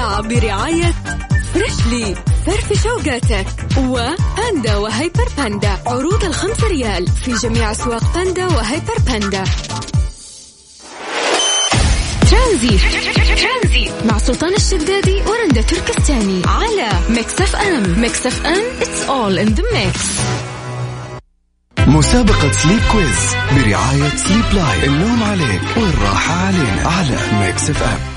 برعاية 0.07 0.95
فريشلي 1.55 2.15
فرف 2.47 2.83
شوقاتك 2.83 3.47
و 3.79 3.95
Panda 3.95 4.77
و 4.77 4.86
Hyper 4.86 5.29
Panda 5.39 5.79
عروض 5.87 6.25
الخمسة 6.25 6.67
ريال 6.69 7.07
في 7.09 7.33
جميع 7.33 7.71
أسواق 7.71 8.15
Panda 8.15 8.47
و 8.47 8.56
Hyper 8.56 8.99
Panda 9.07 9.45
ترانزي 12.31 12.79
مع 14.05 14.19
سلطان 14.19 14.55
الشدادي 14.55 15.23
ورندا 15.27 15.61
تركستاني 15.63 16.43
على 16.47 16.89
Mix 17.11 17.41
FM 17.41 18.01
Mix 18.01 18.27
FM 18.27 18.63
it's 18.81 19.09
all 19.09 19.39
in 19.47 19.55
the 19.59 19.63
mix. 19.75 19.99
مسابقة 21.87 22.53
Sleep 22.53 22.81
Quiz 22.93 23.35
برعاية 23.53 24.17
Sleep 24.17 24.45
Line 24.53 24.85
النوم 24.85 25.23
عليك 25.23 25.63
والراحة 25.77 26.35
علينا 26.35 26.83
على 26.89 27.19
Mix 27.41 27.71
FM 27.71 28.16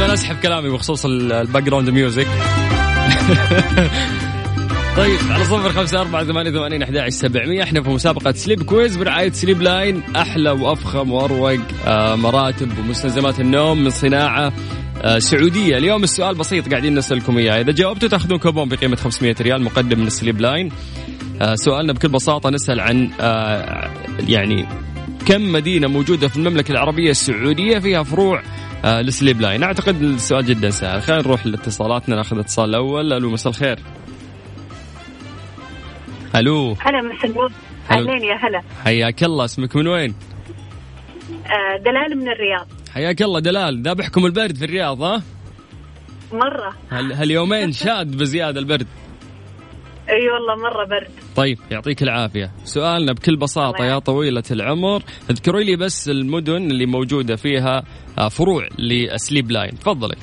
طيب 0.00 0.06
أنا 0.06 0.14
أسحب 0.14 0.36
كلامي 0.42 0.68
بخصوص 0.68 1.04
ال 1.04 1.62
background 1.62 1.90
music 1.90 2.26
طيب 4.96 5.18
على 5.30 5.44
صفر 5.44 5.72
خمسة 5.72 6.00
أربعة 6.00 6.24
ثمانية 6.24 6.50
ثمانين 6.50 6.82
أحد 6.82 7.08
سبعمية. 7.08 7.62
إحنا 7.62 7.82
في 7.82 7.90
مسابقة 7.90 8.32
Sleep 8.32 8.62
Quiz 8.62 8.96
برعاية 8.96 9.30
Sleep 9.32 9.62
Line 9.62 10.02
أحلى 10.16 10.50
وأفخم 10.50 11.12
وأروق 11.12 11.58
آه 11.86 12.14
مراتب 12.14 12.78
ومستلزمات 12.78 13.40
النوم 13.40 13.84
من 13.84 13.90
صناعة 13.90 14.52
آه 15.02 15.18
سعودية. 15.18 15.76
اليوم 15.76 16.02
السؤال 16.02 16.34
بسيط 16.34 16.68
قاعدين 16.68 16.94
نسألكم 16.94 17.38
إياه. 17.38 17.60
إذا 17.60 17.72
جاوبتوا 17.72 18.08
تأخذون 18.08 18.38
كوبون 18.38 18.68
بقيمة 18.68 18.96
500 18.96 19.34
ريال 19.40 19.62
مقدم 19.62 20.00
من 20.00 20.08
Sleep 20.10 20.40
Line 20.40 20.68
آه 21.40 21.54
سؤالنا 21.54 21.92
بكل 21.92 22.08
بساطة 22.08 22.50
نسأل 22.50 22.80
عن 22.80 23.10
يعني 24.28 24.66
كم 25.26 25.52
مدينة 25.52 25.86
موجودة 25.88 26.28
في 26.28 26.36
المملكة 26.36 26.72
العربية 26.72 27.10
السعودية 27.10 27.78
فيها 27.78 28.02
فروع 28.02 28.42
آه 28.84 29.00
ل 29.00 29.07
Sleep 29.07 29.40
Line. 29.40 29.62
أعتقد 29.62 30.02
السؤال 30.02 30.44
جدا 30.44 30.70
سهل. 30.70 31.02
خلينا 31.02 31.22
نروح 31.22 31.46
لاتصالاتنا. 31.46 32.16
ناخذ 32.16 32.36
الاتصال 32.36 32.70
الأول 32.70 33.12
ألو 33.12 33.30
مساء 33.30 33.50
الخير. 33.52 33.78
ألو. 36.36 36.76
هلا 36.80 37.02
مساء 37.02 37.30
النور. 37.30 37.52
أهلين 37.90 38.24
يا 38.24 38.34
هلا. 38.34 38.62
حياك 38.84 39.24
الله. 39.24 39.44
اسمك 39.44 39.76
من 39.76 39.86
وين؟ 39.86 40.14
آه، 41.30 41.76
دلال 41.84 42.18
من 42.18 42.28
الرياض. 42.28 42.66
حياك 42.94 43.22
الله 43.22 43.40
دلال. 43.40 43.82
ذابحكم 43.82 44.26
البرد 44.26 44.56
في 44.56 44.64
الرياض 44.64 45.02
ها؟ 45.02 45.22
مرة. 46.32 46.74
هال 46.90 47.12
هاليومين 47.12 47.72
شاد 47.72 48.16
بزيادة 48.16 48.60
البرد؟ 48.60 48.86
اي 50.10 50.28
والله 50.30 50.54
مرة 50.62 50.84
برد. 50.86 51.10
طيب 51.36 51.58
يعطيك 51.70 52.02
العافية. 52.02 52.50
سؤالنا 52.64 53.12
بكل 53.12 53.36
بساطة 53.36 53.84
يا 53.84 53.98
طويلة 53.98 54.42
العمر. 54.50 55.02
اذكروا 55.30 55.60
لي 55.60 55.76
بس 55.76 56.08
المدن 56.08 56.70
اللي 56.70 56.86
موجودة 56.86 57.36
فيها 57.36 57.82
آه، 58.18 58.28
فروع 58.28 58.68
لسليب 58.78 59.50
لاين. 59.50 59.70
تفضلي. 59.78 60.16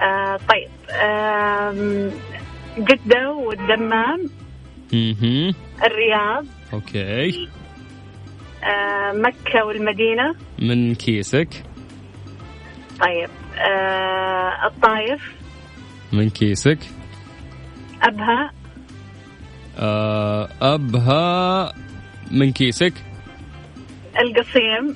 آه 0.00 0.36
طيب 0.36 0.68
آم، 1.02 2.10
جدة 2.78 3.32
والدمام 3.32 4.30
أها 4.94 5.54
الرياض 5.86 6.46
أوكي. 6.72 7.48
آه 8.64 9.12
مكة 9.12 9.64
والمدينة. 9.66 10.34
من 10.58 10.94
كيسك؟ 10.94 11.48
طيب 13.00 13.30
آه 13.58 14.66
الطايف 14.66 15.32
من 16.12 16.30
كيسك؟ 16.30 16.78
أبها؟ 18.02 18.50
آه، 19.78 20.48
أبها 20.62 21.72
من 22.30 22.52
كيسك. 22.52 22.92
القصيم. 24.20 24.94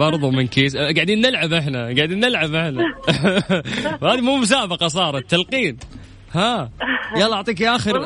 برضو 0.00 0.30
من 0.30 0.46
كيسك. 0.46 0.76
آه، 0.76 0.92
قاعدين 0.92 1.20
نلعب 1.20 1.52
إحنا 1.52 1.78
قاعدين 1.84 2.20
نلعب 2.20 2.54
إحنا. 2.54 2.84
هذه 4.12 4.20
مو 4.20 4.36
مسابقة 4.36 4.88
صارت 4.88 5.30
تلقين. 5.30 5.76
ها 6.32 6.70
يلا 7.16 7.34
أعطيك 7.34 7.60
يا 7.60 7.76
آخر. 7.76 8.02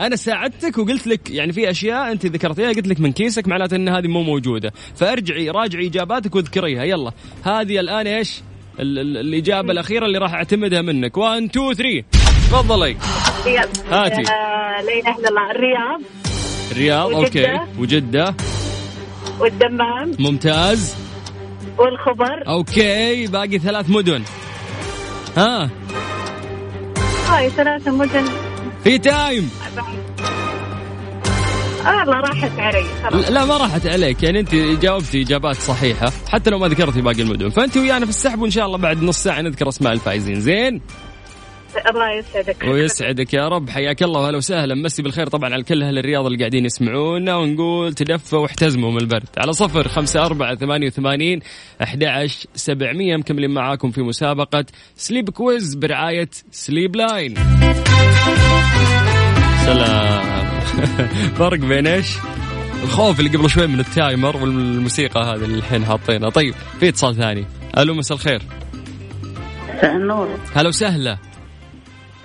أنا 0.00 0.16
ساعدتك 0.16 0.78
وقلت 0.78 1.06
لك 1.06 1.30
يعني 1.30 1.52
في 1.52 1.70
أشياء 1.70 2.12
أنت 2.12 2.26
ذكرتيها 2.26 2.68
قلت 2.68 2.86
لك 2.88 3.00
من 3.00 3.12
كيسك 3.12 3.48
معناته 3.48 3.74
إن 3.76 3.88
هذه 3.88 4.06
مو 4.08 4.22
موجودة. 4.22 4.72
فأرجعي 4.96 5.50
راجعي 5.50 5.86
إجاباتك 5.86 6.34
واذكريها. 6.34 6.84
يلا. 6.84 7.12
هذه 7.44 7.80
الآن 7.80 8.06
إيش؟ 8.06 8.40
ال- 8.80 8.98
ال- 8.98 9.16
الإجابة 9.16 9.72
الأخيرة 9.72 10.06
اللي 10.06 10.18
راح 10.18 10.34
أعتمدها 10.34 10.82
منك. 10.82 11.16
1 11.16 11.42
2 11.42 11.72
3 11.74 12.04
تفضلي. 12.46 12.96
هاتي. 13.90 14.22
لا 14.22 14.80
اله 14.80 15.16
الا 15.18 15.28
الله 15.28 15.50
الرياض. 15.50 16.00
الرياض 16.70 17.06
وجدة. 17.12 17.50
أوكي. 17.50 17.78
وجدة. 17.78 18.34
والدمام. 19.40 20.12
ممتاز. 20.18 20.94
والخبر. 21.78 22.48
أوكي. 22.48 23.26
باقي 23.26 23.58
ثلاث 23.58 23.90
مدن. 23.90 24.22
ها. 25.36 25.70
هاي 27.28 27.50
ثلاثة 27.50 27.90
مدن. 27.90 28.24
في 28.84 28.98
time. 28.98 29.50
آه 31.86 31.98
والله 31.98 32.20
راحت 32.20 32.58
علي 32.58 32.84
خلاص. 33.02 33.30
لا 33.30 33.44
ما 33.44 33.56
راحت 33.56 33.86
عليك. 33.86 34.22
يعني 34.22 34.40
أنت 34.40 34.54
جاوبتي 34.54 35.22
إجابات 35.22 35.56
صحيحة. 35.56 36.12
حتى 36.28 36.50
لو 36.50 36.58
ما 36.58 36.68
ذكرتي 36.68 37.00
باقي 37.00 37.22
المدن. 37.22 37.50
فأنت 37.50 37.76
ويانا 37.76 38.04
في 38.04 38.10
السحب 38.10 38.40
وإن 38.40 38.50
شاء 38.50 38.66
الله 38.66 38.78
بعد 38.78 39.02
نص 39.02 39.22
ساعة 39.22 39.40
نذكر 39.40 39.68
أسماء 39.68 39.92
الفائزين. 39.92 40.40
زين. 40.40 40.80
الله 41.90 42.12
يسعدك. 42.12 42.64
ويسعدك 42.64 43.34
يا 43.34 43.48
رب. 43.48 43.70
حياك 43.70 44.02
الله 44.02 44.20
وأهلا 44.20 44.36
وسهلا. 44.36 44.74
مسي 44.74 45.02
بالخير 45.02 45.26
طبعا 45.26 45.52
على 45.54 45.62
كل 45.62 45.82
أهل 45.82 45.98
الرياض 45.98 46.26
اللي 46.26 46.38
قاعدين 46.38 46.64
يسمعونا 46.64 47.36
ونقول 47.36 47.94
تدفوا 47.94 48.38
واحتزموا 48.38 48.90
من 48.90 49.00
البرد. 49.00 49.28
على 49.38 49.52
صفر 49.52 49.88
خمسة 49.88 50.26
أربعة 50.26 50.54
ثمانية 50.54 50.86
وثمانين 50.86 51.40
أحد 51.82 52.04
عشر 52.04 52.46
سبعمية. 52.54 53.16
مكملين 53.16 53.50
معاكم 53.50 53.90
في 53.90 54.02
مسابقة 54.02 54.64
Sleep 54.96 55.30
Quiz 55.30 55.74
برعاية 55.74 56.28
Sleep 56.50 56.96
Line. 56.96 57.34
سلام. 59.66 60.36
فرق 61.38 61.58
بين 61.58 61.86
إيش؟ 61.86 62.16
الخوف 62.82 63.20
اللي 63.20 63.30
قبل 63.30 63.50
شوي 63.50 63.66
من 63.66 63.80
ال 63.80 63.89
timer 63.89 64.36
والموسيقى 64.36 65.20
هذه 65.20 65.44
اللي 65.44 65.58
الحين 65.58 65.84
حاطينها. 65.84 66.30
طيب 66.30 66.54
في 66.80 66.88
اتصال 66.88 67.14
ثاني. 67.14 67.44
ألو 67.78 67.94
مساء 67.94 68.16
الخير. 68.16 68.42
مساء 69.76 69.96
النور 69.96 70.28
هلا 70.54 70.68
وسهلا. 70.68 71.18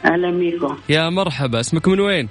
أهلا 0.06 0.32
بيكم 0.32 0.78
يا 0.90 1.10
مرحبا 1.10 1.60
اسمك 1.60 1.88
من 1.88 2.00
وين؟ 2.00 2.30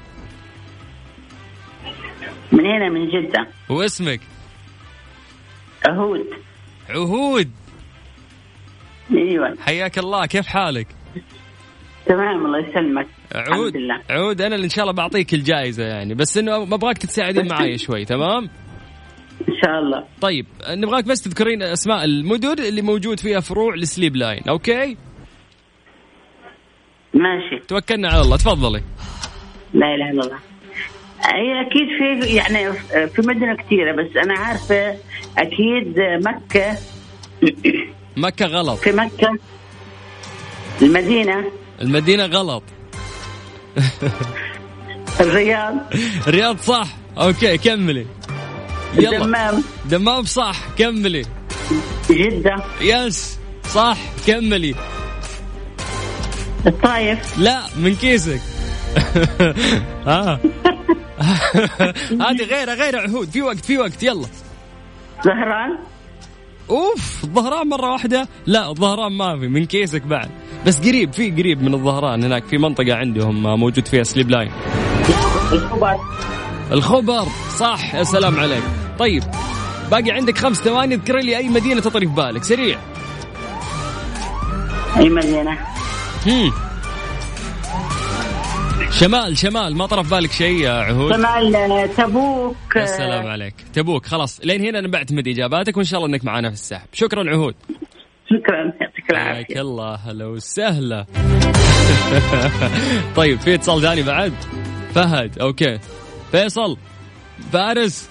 من 2.53 2.67
هنا 2.67 2.89
من 2.89 3.09
جدة 3.09 3.47
واسمك؟ 3.69 4.21
عهود 5.89 6.27
عهود 6.91 7.50
أيوه 9.12 9.57
حياك 9.61 9.99
الله 9.99 10.27
كيف 10.27 10.47
حالك؟ 10.47 10.87
تمام 12.07 12.47
الله 12.47 12.59
يسلمك 12.59 13.07
عهود 13.35 13.49
الحمد 13.49 13.77
لله 13.77 14.00
عهود 14.11 14.40
أنا 14.41 14.55
اللي 14.55 14.65
إن 14.65 14.71
شاء 14.71 14.83
الله 14.85 14.95
بعطيك 14.95 15.35
الجائزة 15.35 15.85
يعني 15.85 16.15
بس 16.15 16.39
إنه 16.39 16.65
ما 16.65 16.75
ابغاك 16.75 16.99
تتساعدين 16.99 17.49
معاي 17.49 17.79
شوي 17.79 18.05
تمام؟ 18.05 18.50
إن 19.49 19.55
شاء 19.65 19.79
الله 19.79 20.05
طيب 20.21 20.47
نبغاك 20.71 21.05
بس 21.05 21.23
تذكرين 21.23 21.62
أسماء 21.62 22.05
المدن 22.05 22.65
اللي 22.65 22.83
موجود 22.83 23.21
فيها 23.21 23.41
فروع 23.41 23.75
ل 23.75 23.82
Sleep 23.82 24.16
Line 24.16 24.42
أوكي؟ 24.49 24.97
ماشي. 27.14 27.62
توكلنا 27.69 28.09
على 28.09 28.21
الله 28.21 28.37
تفضلي. 28.37 28.83
لا 29.75 29.95
إله 29.95 30.11
إلا 30.11 30.23
الله. 30.23 30.38
هي 31.25 31.61
أكيد 31.67 31.88
في 31.99 32.35
يعني 32.35 32.73
في 33.09 33.23
مدن 33.23 33.57
كثيره 33.57 33.93
بس 33.93 34.17
أنا 34.25 34.35
عارفة 34.38 34.97
أكيد 35.38 35.95
مكة. 35.99 36.76
مكة 38.17 38.47
غلط. 38.47 38.79
في 38.79 38.93
مكة. 38.93 39.38
المدينة. 40.83 41.45
المدينة 41.81 42.26
غلط. 42.26 42.62
الرياض. 45.21 45.75
الرياض 46.29 46.59
صح. 46.59 46.87
okay 47.19 47.59
كملي. 47.59 48.07
يلا. 48.95 49.17
الدمام. 49.17 49.64
دمام 49.85 50.25
صح 50.25 50.57
كملي. 50.79 51.23
جدة. 52.11 52.64
yes 52.80 53.38
صح 53.64 53.99
كملي. 54.26 54.75
الطايف. 56.67 57.38
لا 57.38 57.62
من 57.76 57.95
كيسك. 57.95 58.40
ها 60.07 60.40
هذه 62.26 62.43
غيره 62.50 62.75
غيره 62.75 63.00
عهود. 63.00 63.29
في 63.29 63.43
وقت 63.43 63.64
في 63.64 63.79
وقت. 63.79 64.02
يلا. 64.02 64.26
ظهران؟ 65.25 65.78
أوف 66.71 67.25
الظهران 67.25 67.69
مرة 67.69 67.93
واحدة. 67.93 68.29
لا 68.47 68.71
الظهران 68.71 69.12
ما 69.12 69.38
في. 69.38 69.49
من 69.49 69.64
كيسك 69.67 70.02
بعد. 70.02 70.31
بس 70.67 70.81
قريب 70.81 71.12
في 71.12 71.31
قريب 71.31 71.62
من 71.62 71.75
الظهران. 71.75 72.25
هناك 72.25 72.45
في 72.45 72.59
منطقة 72.59 72.95
عندهم 72.95 73.43
موجود 73.43 73.88
فيها 73.88 74.02
Sleep 74.02 74.30
Line. 74.30 74.50
الخبر. 75.52 75.97
الخبر. 76.73 77.26
صح. 77.59 77.95
يا 77.95 78.02
سلام 78.02 78.40
عليك. 78.40 78.62
طيب 78.99 79.23
باقي 79.90 80.11
عندك 80.11 80.38
خمس 80.38 80.57
ثواني. 80.57 80.95
اذكر 80.95 81.17
لي 81.19 81.37
أي 81.37 81.49
مدينة 81.49 81.81
تطري 81.81 82.07
في 82.07 82.14
بالك. 82.14 82.45
سريع. 82.45 82.79
أي 84.97 85.09
مدينة؟ 85.09 85.59
هم. 86.27 86.53
شمال 88.91 89.39
شمال 89.39 89.77
ما 89.77 89.87
طرف 89.87 90.11
بالك 90.11 90.33
شيء 90.33 90.61
يا 90.61 90.71
عهود؟ 90.73 91.12
شمال 91.12 91.57
آه، 91.57 91.87
تبوك 91.87 92.57
يا 92.77 92.85
سلام 92.87 93.27
عليك. 93.27 93.55
تبوك 93.73 94.07
خلاص. 94.07 94.41
لين 94.45 94.61
هنا 94.61 94.79
أنا 94.79 94.89
بعتمد 94.89 95.29
إجاباتك 95.29 95.77
وإن 95.77 95.85
شاء 95.85 96.00
الله 96.00 96.11
إنك 96.15 96.25
معنا 96.25 96.49
في 96.49 96.55
السحب. 96.55 96.87
شكرا 96.93 97.31
عهود. 97.31 97.55
شكرا 98.27 98.57
يعطيك 98.81 99.17
حياك 99.17 99.50
العافيه 99.50 99.61
الله. 99.61 99.95
هلا 99.95 100.27
وسهلا. 100.27 101.07
طيب 103.17 103.41
في 103.41 103.55
اتصال 103.55 103.83
ثاني 103.83 104.03
بعد؟ 104.03 104.33
فهد 104.95 105.39
أوكي. 105.39 105.79
فيصل 106.33 106.77
فارس. 107.53 108.11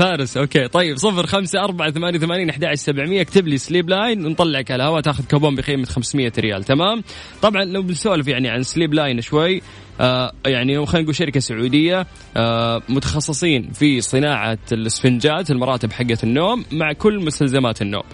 فارس. 0.00 0.36
okay. 0.36 0.68
طيب 0.68 0.96
صفر 0.96 1.26
خمسة 1.26 1.64
أربعة 1.64 1.90
ثمانية 1.90 2.18
ثمانين 2.18 2.50
أحد 2.50 2.74
سبعمية. 2.74 3.20
اكتب 3.20 3.48
لي 3.48 3.58
Sleep 3.58 3.88
Line 3.88 4.26
ونطلعك 4.26 4.70
على 4.70 4.82
الهواء 4.82 5.00
تاخذ 5.00 5.24
كوبون 5.28 5.54
بقيمة 5.54 5.84
500 5.84 6.32
ريال. 6.38 6.64
تمام؟ 6.64 7.02
طبعا 7.42 7.64
لو 7.64 7.82
بنسولف 7.82 8.28
يعني 8.28 8.48
عن 8.48 8.62
Sleep 8.62 8.94
Line 8.94 9.20
شوي 9.20 9.62
آه 10.00 10.32
يعني 10.46 10.86
خلينا 10.86 11.02
نقول 11.02 11.14
شركة 11.14 11.40
سعودية 11.40 12.06
آه 12.36 12.82
متخصصين 12.88 13.70
في 13.70 14.00
صناعة 14.00 14.58
الاسفنجات 14.72 15.50
المراتب 15.50 15.92
حقة 15.92 16.18
النوم 16.24 16.64
مع 16.72 16.92
كل 16.92 17.24
مستلزمات 17.24 17.82
النوم. 17.82 18.04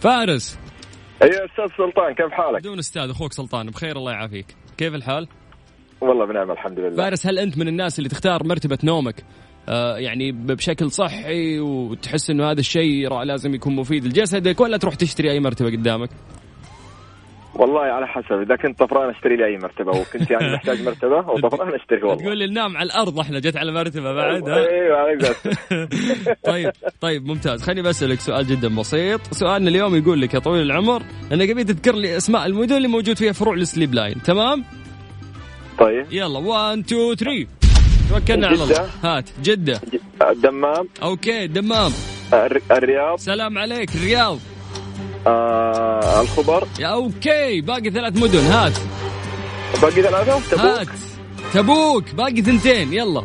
فارس. 0.00 0.58
أي 1.22 1.28
أستاذ 1.28 1.76
سلطان 1.76 2.14
كيف 2.14 2.32
حالك؟ 2.32 2.60
بدون 2.60 2.78
أستاذ 2.78 3.10
أخوك 3.10 3.32
سلطان 3.32 3.66
بخير 3.66 3.96
الله 3.96 4.12
يعافيك. 4.12 4.46
كيف 4.78 4.94
الحال؟ 4.94 5.28
والله 6.00 6.26
بنعم 6.26 6.50
الحمد 6.50 6.78
لله. 6.78 6.96
فارس 6.96 7.26
هل 7.26 7.38
أنت 7.38 7.58
من 7.58 7.68
الناس 7.68 7.98
اللي 7.98 8.08
تختار 8.08 8.44
مرتبة 8.44 8.78
نومك؟ 8.84 9.24
يعني 9.98 10.32
بشكل 10.32 10.90
صحي 10.90 11.60
وتحس 11.60 12.30
إنه 12.30 12.50
هذا 12.50 12.60
الشيء 12.60 13.22
لازم 13.22 13.54
يكون 13.54 13.76
مفيد 13.76 14.04
لجسدك 14.04 14.60
ولا 14.60 14.76
تروح 14.76 14.94
تشتري 14.94 15.30
أي 15.30 15.40
مرتبة 15.40 15.70
قدامك؟ 15.70 16.10
والله 17.58 17.80
على 17.80 18.06
حسب 18.06 18.32
إذا 18.32 18.56
كنت 18.56 18.78
طفران 18.78 19.10
أشتري 19.10 19.36
لي 19.36 19.46
أي 19.46 19.58
مرتبة 19.58 19.90
وكنت 19.90 20.30
يعني 20.30 20.52
محتاج 20.54 20.82
مرتبة 20.82 21.16
وطفران 21.16 21.74
أشتري 21.74 22.02
والله. 22.02 22.22
تقول 22.24 22.38
لي 22.38 22.46
ننام 22.46 22.76
على 22.76 22.86
الأرض 22.86 23.18
إحنا 23.18 23.38
جت 23.38 23.56
على 23.56 23.72
مرتبة 23.72 24.12
بعد؟ 24.12 24.48
أيوه 24.48 24.98
عليك 24.98 25.18
بس. 25.18 25.48
طيب 26.52 26.72
طيب 27.00 27.26
ممتاز. 27.26 27.62
خليني 27.62 27.82
بسألك 27.82 28.20
سؤال 28.20 28.46
جدا 28.46 28.76
بسيط. 28.76 29.20
سؤالنا 29.20 29.70
اليوم 29.70 29.96
يقول 29.96 30.20
لك 30.20 30.34
يا 30.34 30.38
طويل 30.38 30.62
العمر 30.62 31.02
إنك 31.32 31.50
ابي 31.50 31.64
تذكر 31.64 31.94
لي 31.94 32.16
أسماء 32.16 32.46
المدن 32.46 32.76
اللي 32.76 32.88
موجود 32.88 33.16
فيها 33.16 33.32
فروع 33.32 33.54
ل 33.54 33.61
Sleep 33.61 33.94
Line 33.94 34.22
تمام؟ 34.22 34.64
طيب. 35.78 36.06
يلا 36.12 36.38
1 36.38 36.78
2 36.78 37.14
3 37.14 37.46
توكلنا 38.10 38.46
على 38.46 38.62
الله. 38.62 38.88
هات 39.04 39.24
جدة. 39.42 39.80
الدمام. 40.30 40.88
okay 41.02 41.46
دمام 41.46 41.92
الر- 42.32 42.60
الرياض. 42.70 43.18
سلام 43.18 43.58
عليك 43.58 43.94
الرياض. 43.94 44.38
آه 45.26 46.20
الخبر. 46.20 46.66
يا 46.80 46.86
okay 46.86 47.60
باقي 47.60 47.90
ثلاث 47.90 48.16
مدن. 48.16 48.38
هات. 48.38 48.72
باقي 49.82 50.02
ثلاثة؟ 50.02 50.36
هات. 50.36 50.42
تبوك 50.50 50.88
تبوك 51.54 52.14
باقي 52.14 52.42
ثنتين. 52.42 52.92
يلا. 52.92 53.20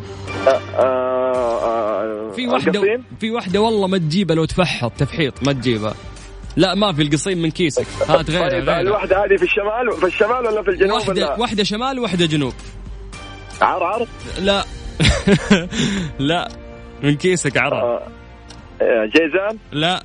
آه 0.47 0.59
آه 0.79 1.63
آه 1.63 2.31
في 2.35 2.47
واحدة 2.47 2.71
القصيم؟ 2.79 3.03
في 3.19 3.31
واحدة 3.31 3.61
والله 3.61 3.88
ما 3.88 3.97
تجيبها 3.97 4.35
لو 4.35 4.45
تفحط. 4.45 4.91
تفحيط 4.97 5.33
ما 5.47 5.53
تجيبها. 5.53 5.93
لا 6.55 6.75
ما 6.75 6.93
في 6.93 7.01
القصيم 7.01 7.41
من 7.41 7.51
كيسك. 7.51 7.85
هات 8.07 8.29
غيرها 8.29 8.50
طيب 8.50 8.69
غيرها 8.69 8.81
الواحدة 8.81 9.25
هذه 9.25 9.38
في 9.38 9.43
الشمال 9.43 10.00
في 10.00 10.05
الشمال 10.05 10.45
ولا 10.47 10.63
في 10.63 10.69
الجنوب 10.69 10.91
واحدة 10.93 11.11
ولا؟ 11.11 11.39
واحدة 11.39 11.63
شمال 11.63 12.00
وواحدة 12.00 12.25
جنوب. 12.25 12.53
عرعر؟ 13.61 14.07
لا. 14.41 14.63
لا 16.20 16.48
من 17.03 17.15
كيسك 17.15 17.58
عرعر. 17.58 17.74
آه 17.74 18.08
آه، 18.81 19.05
جيزان؟ 19.05 19.58
لا. 19.72 20.03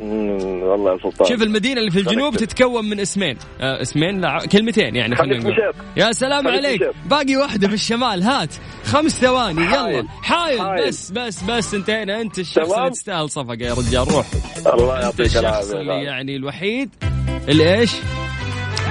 والله 0.00 0.92
يا 0.92 0.98
سلطان. 1.02 1.28
شوف 1.28 1.42
المدينة 1.42 1.80
اللي 1.80 1.90
في 1.90 1.98
الجنوب 1.98 2.36
تتكون 2.36 2.84
من 2.90 3.00
اسمين. 3.00 3.36
آه 3.60 3.82
اسمين 3.82 4.20
لا 4.20 4.38
كلمتين 4.52 4.96
يعني 4.96 5.16
خلينا 5.16 5.38
نقول. 5.38 5.72
يا 5.96 6.12
سلام 6.12 6.48
عليك. 6.48 6.90
باقي 7.06 7.36
واحدة 7.36 7.68
في 7.68 7.74
الشمال. 7.74 8.22
هات. 8.22 8.54
خمس 8.84 9.20
ثواني. 9.20 9.64
يلا. 9.64 10.06
حايل. 10.22 10.88
بس 10.88 11.10
بس 11.10 11.42
بس. 11.42 11.74
انتهينا. 11.74 12.20
انت 12.20 12.38
الشخص. 12.38 12.72
اللي 12.72 12.90
تستاهل 12.90 13.30
صفقة 13.30 13.56
يا 13.60 13.74
رجال. 13.74 14.08
روح. 14.12 14.26
الله 14.74 15.00
يعطيك 15.00 15.26
الشخص 15.26 15.38
العافية. 15.44 15.80
اللي 15.80 16.04
يعني 16.04 16.36
الوحيد. 16.36 16.90
اللي 17.48 17.78
إيش 17.78 17.92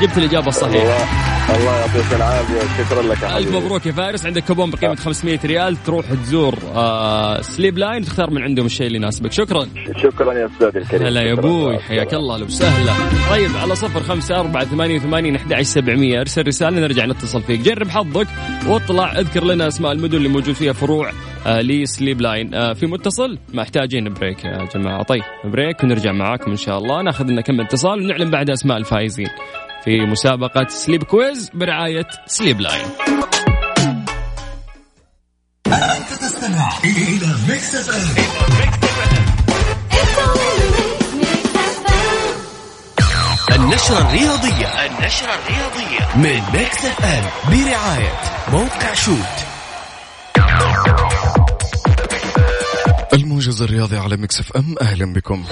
جبت 0.01 0.17
الإجابة 0.17 0.47
الصحيحة. 0.47 1.30
الله 1.55 1.77
يعطيك 1.79 2.13
العافية 2.13 2.83
شكرا 2.83 3.01
لك 3.01 3.21
يا 3.21 3.27
حبيبي. 3.27 3.51
مبروك 3.57 3.85
يا 3.85 3.91
فارس. 3.91 4.25
عندك 4.25 4.43
كوبون 4.43 4.69
بقيمة 4.71 4.95
500 4.95 5.39
ريال 5.45 5.83
تروح 5.83 6.05
تزور 6.05 6.55
آه 6.75 7.41
Sleep 7.41 7.77
Line 7.77 8.05
تختار 8.05 8.29
من 8.29 8.43
عندهم 8.43 8.65
الشيء 8.65 8.87
اللي 8.87 8.97
يناسبك. 8.97 9.31
شكرا. 9.31 9.67
شكرا 10.03 10.33
يا 10.33 10.45
أستاذ 10.45 10.81
الكريم. 10.81 11.07
هلا 11.07 11.21
يا. 11.21 11.33
أبوي 11.33 11.79
حياك 11.79 12.13
الله 12.13 12.37
وسهلا. 12.37 12.93
طيب 13.29 13.49
على 13.61 13.75
صفر 13.75 14.03
خمسة 14.03 14.39
أربعة 14.39 14.65
ثمانية 14.65 14.95
وثمانين 14.95 15.35
أحد 15.35 15.53
عشر 15.53 15.63
سبعمية. 15.63 16.19
أرسل 16.19 16.47
رسالة 16.47 16.79
نرجع 16.79 17.05
نتصل 17.05 17.41
فيك. 17.41 17.59
جرب 17.59 17.89
حظك 17.89 18.27
واطلع 18.67 19.11
اذكر 19.11 19.43
لنا 19.43 19.67
أسماء 19.67 19.91
المدن 19.91 20.17
اللي 20.17 20.29
موجود 20.29 20.55
فيها 20.55 20.73
فروع 20.73 21.11
آه 21.47 21.61
ل 21.61 21.71
Sleep 21.71 22.21
Line. 22.21 22.53
آه 22.53 22.73
في 22.73 22.85
متصل؟ 22.85 23.37
محتاجين 23.53 24.13
break 24.13 24.45
يا 24.45 24.67
جماعة. 24.75 25.03
طيب 25.03 25.23
break 25.45 25.83
ونرجع 25.83 26.11
معاكم 26.11 26.51
إن 26.51 26.57
شاء 26.57 26.77
الله. 26.77 27.01
ناخذ 27.01 27.25
لنا 27.25 27.41
كم 27.41 27.61
اتصال 27.61 28.03
ونعلن 28.03 28.29
بعد 28.29 28.49
أسماء 28.49 28.77
الفائزين. 28.77 29.27
في 29.83 30.05
مسابقة 30.05 30.67
Sleep 30.67 31.03
Quiz 31.03 31.49
برعاية 31.53 32.07
Sleep 32.25 32.61
Line. 32.61 32.85
النشرة 43.55 43.97
الرياضية. 43.99 44.67
النشرة 44.67 45.31
الرياضية. 45.35 46.15
من 46.15 46.59
Mix 46.59 46.85
FM 46.85 47.23
برعاية 47.51 48.13
موقع 48.51 48.93
Shoot. 48.93 49.15
الموجز 53.13 53.61
الرياضي 53.61 53.97
على 53.97 54.17
Mix 54.17 54.39
FM 54.39 54.75
أهلا 54.81 55.13
بكم. 55.13 55.45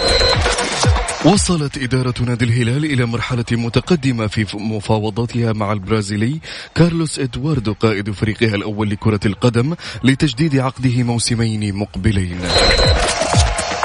وصلت 1.26 1.78
إدارة 1.78 2.14
نادي 2.22 2.46
الهلال 2.46 2.86
إلى 2.86 3.06
مرحلة 3.06 3.46
متقدمة 3.52 4.28
في 4.28 4.58
مفاوضاتها 4.58 5.54
مع 5.54 5.72
البرازيلي 5.72 6.40
كارلوس 6.76 7.20
إدواردو 7.20 7.74
قائد 7.74 8.12
فريقها 8.12 8.56
الأول 8.56 8.90
لكرة 8.90 9.20
القدم 9.26 9.76
لتجديد 10.04 10.56
عقده 10.56 11.04
موسمين 11.04 11.76
مقبلين. 11.76 12.40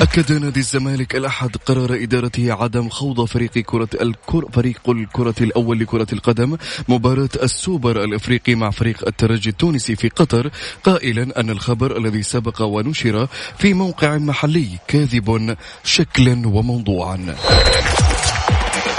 أكد 0.00 0.32
نادي 0.32 0.60
الزمالك 0.60 1.16
الأحد 1.16 1.56
قرار 1.56 1.94
إدارته 1.94 2.52
عدم 2.52 2.88
خوض 2.88 3.24
فريق 3.24 3.50
كرة 3.50 3.88
الكر 4.00 4.48
فريق 4.52 4.90
الكرة 4.90 5.34
الأول 5.40 5.78
لكرة 5.78 6.06
القدم 6.12 6.56
مباراة 6.88 7.28
السوبر 7.42 8.04
الأفريقي 8.04 8.54
مع 8.54 8.70
فريق 8.70 9.06
الترجي 9.06 9.50
التونسي 9.50 9.96
في 9.96 10.08
قطر 10.08 10.50
قائلا 10.84 11.40
أن 11.40 11.50
الخبر 11.50 11.96
الذي 11.96 12.22
سبق 12.22 12.62
ونشر 12.62 13.28
في 13.58 13.74
موقع 13.74 14.18
محلي 14.18 14.68
كاذب 14.88 15.56
شكلا 15.84 16.48
وموضوعا. 16.48 17.36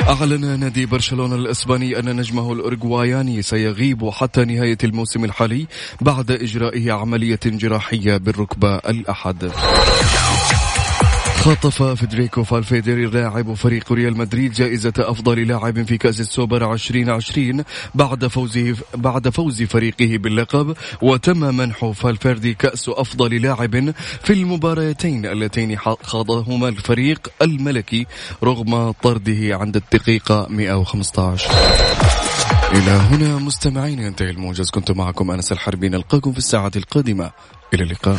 أعلن 0.10 0.60
نادي 0.60 0.86
برشلونة 0.86 1.36
الإسباني 1.36 2.00
أن 2.00 2.16
نجمه 2.16 2.54
الأورجواياني 2.54 3.42
سيغيب 3.42 4.10
حتى 4.10 4.46
نهاية 4.46 4.78
الموسم 4.84 5.26
الحالي 5.26 5.68
بعد 6.02 6.32
إجرائه 6.32 6.92
عملية 6.92 7.40
جراحية 7.46 8.18
بالركبة 8.18 8.76
الأحد. 8.76 9.52
خطف 11.46 11.84
فيدريكو 11.84 12.44
فالفيردي 12.44 13.06
لاعب 13.06 13.54
فريق 13.54 13.94
ريال 13.94 14.18
مدريد 14.18 14.52
جائزة 14.52 14.94
أفضل 15.00 15.48
لاعب 15.48 15.84
في 15.84 15.98
كأس 15.98 16.20
السوبر 16.20 16.74
2020 16.74 17.64
بعد 17.96 18.28
فوزه 18.28 18.76
بعد 18.96 19.30
فوز 19.30 19.64
فريقه 19.64 20.18
باللقب 20.18 20.78
وتم 21.02 21.38
منح 21.56 21.86
فالفيردي 21.86 22.54
كأس 22.54 22.90
أفضل 22.90 23.42
لاعب 23.42 23.94
في 24.24 24.34
المباراتين 24.34 25.26
اللتين 25.26 25.78
خاضهما 26.04 26.70
الفريق 26.70 27.28
الملكي 27.42 28.06
رغم 28.44 28.92
طرده 28.92 29.58
عند 29.58 29.76
الدقيقة 29.76 30.48
115 30.50 31.52
إلى 32.72 32.92
هنا 32.92 33.38
مستمعين 33.38 34.00
ينتهي 34.00 34.30
الموجز. 34.30 34.70
كنت 34.70 34.92
معكم 34.92 35.32
أنس 35.32 35.52
الحربي 35.52 35.90
نلقاكم 35.90 36.32
في 36.32 36.38
الساعة 36.38 36.72
القادمة. 36.76 37.32
إلى 37.74 37.84
اللقاء. 37.84 38.18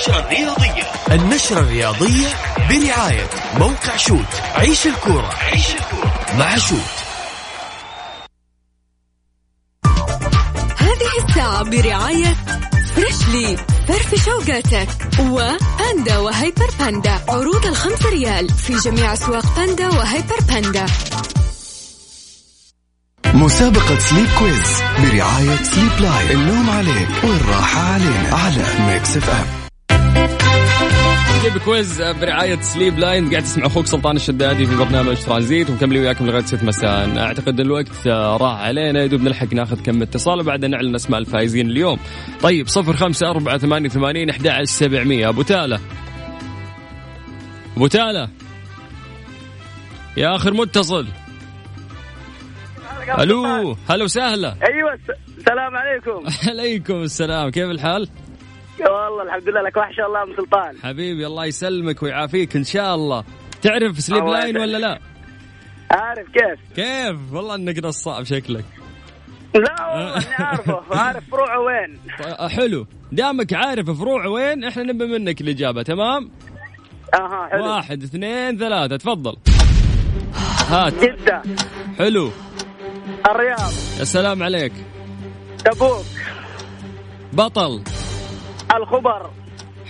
النشرة 0.00 0.20
الرياضية. 0.20 0.82
النشرة 1.10 1.60
الرياضية 1.60 2.28
برعاية 2.70 3.26
موقع 3.58 3.96
Shoot. 3.96 4.34
عيش 4.54 4.86
الكورة. 4.86 5.30
عيش 5.52 5.66
الكورة. 5.70 6.12
مع 6.38 6.58
Shoot. 6.58 6.78
هذه 10.76 11.24
الساعة 11.28 11.62
برعاية 11.62 12.36
Freshly 12.96 13.56
فرف 13.88 14.24
شوقاتك 14.24 14.88
و 15.20 15.36
Panda 15.36 16.18
و 16.18 16.27
Hyper 16.27 16.70
Panda 16.78 17.20
عروض 17.28 17.66
الخمسة 17.66 18.10
ريال 18.10 18.48
في 18.48 18.74
جميع 18.74 19.12
أسواق 19.12 19.56
Panda 19.56 19.88
و 19.88 19.97
Hyper 19.97 20.40
Panda. 20.48 20.86
مسابقة 23.34 23.98
Sleep 23.98 24.28
Quiz 24.38 24.82
برعاية 24.98 25.62
Sleep 25.62 26.00
Line 26.00 26.30
النوم 26.30 26.70
عليك 26.70 27.24
والراحة 27.24 27.80
علينا. 27.80 28.36
على 28.36 28.64
Mix 28.86 29.16
FM 29.16 29.59
Quiz 31.64 32.02
برعاية 32.02 32.60
Sleep 32.60 32.98
Line. 32.98 33.30
قاعد 33.30 33.42
تسمع 33.42 33.66
أخوك 33.66 33.86
سلطان 33.86 34.16
الشدادي 34.16 34.66
في 34.66 34.76
برنامج 34.76 35.16
ترانزيت. 35.16 35.70
ومكملين 35.70 36.02
وياكم 36.02 36.26
لغاية 36.26 36.42
6 36.42 36.64
مساء. 36.64 37.18
أعتقد 37.18 37.60
الوقت 37.60 38.06
راح 38.06 38.60
علينا. 38.60 39.02
يدوب 39.02 39.22
نلحق 39.22 39.54
ناخذ 39.54 39.82
كم 39.82 40.02
اتصال 40.02 40.40
وبعدها 40.40 40.68
نعلن 40.68 40.94
أسماء 40.94 41.20
الفائزين 41.20 41.70
اليوم. 41.70 41.98
طيب 42.42 42.68
صفر 42.68 42.92
خمسة 42.92 43.30
أربعة 43.30 43.58
ثمانية 43.58 43.88
وثمانين 43.88 44.30
أحد 44.30 44.46
عشر 44.46 44.64
سبعمية. 44.64 45.28
أبو 45.28 45.42
تالة. 45.42 45.80
أبو 47.76 47.86
تالة. 47.86 48.28
يا 50.16 50.36
آخر 50.36 50.54
متصل. 50.54 51.06
ألو 53.18 53.76
هلا 53.90 54.04
وسهلا. 54.04 54.48
أيوه 54.48 54.98
السلام 55.38 55.76
عليكم. 55.76 56.22
عليكم 56.50 57.02
السلام. 57.02 57.50
كيف 57.50 57.70
الحال؟ 57.70 58.08
والله 58.80 59.22
الحمد 59.22 59.48
لله 59.48 59.62
لك 59.62 59.76
وحش 59.76 60.00
الله 60.00 60.22
أم 60.22 60.36
سلطان. 60.36 60.76
حبيبي 60.82 61.26
الله 61.26 61.44
يسلمك 61.46 62.02
ويعافيك 62.02 62.56
إن 62.56 62.64
شاء 62.64 62.94
الله. 62.94 63.24
تعرف 63.62 64.00
سليب 64.00 64.24
لاين. 64.24 64.56
ولا 64.58 64.78
لا؟ 64.78 65.00
عارف 65.90 66.26
كيف؟ 66.28 66.76
كيف؟ 66.76 67.32
والله 67.32 67.54
إنك 67.54 67.84
نصاب 67.84 68.24
شكلك. 68.24 68.64
لا 69.54 69.86
والله 69.86 70.16
إني 70.16 70.34
عارفه. 70.34 70.98
عارف 70.98 71.30
فروعه 71.30 71.60
وين؟ 71.60 71.98
حلو. 72.56 72.86
دامك 73.12 73.52
عارف 73.54 73.90
فروع 73.90 74.26
وين 74.26 74.64
إحنا 74.64 74.82
نبي 74.82 75.06
منك 75.06 75.40
الإجابة 75.40 75.82
تمام؟ 75.82 76.30
أها 77.14 77.48
حلو. 77.52 77.66
واحد 77.66 78.02
اثنين 78.02 78.58
ثلاثة 78.58 78.96
تفضل. 78.96 79.36
هات. 80.68 80.94
جدة. 80.94 81.42
حلو. 81.98 82.30
الرياض. 83.30 83.72
يا 83.98 84.04
سلام 84.04 84.42
عليك. 84.42 84.72
تبوك 85.64 86.04
بطل. 87.32 87.82
الخبر. 88.76 89.30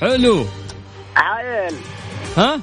حلو. 0.01 0.45
حايل. 1.15 1.75
ها؟ 2.37 2.61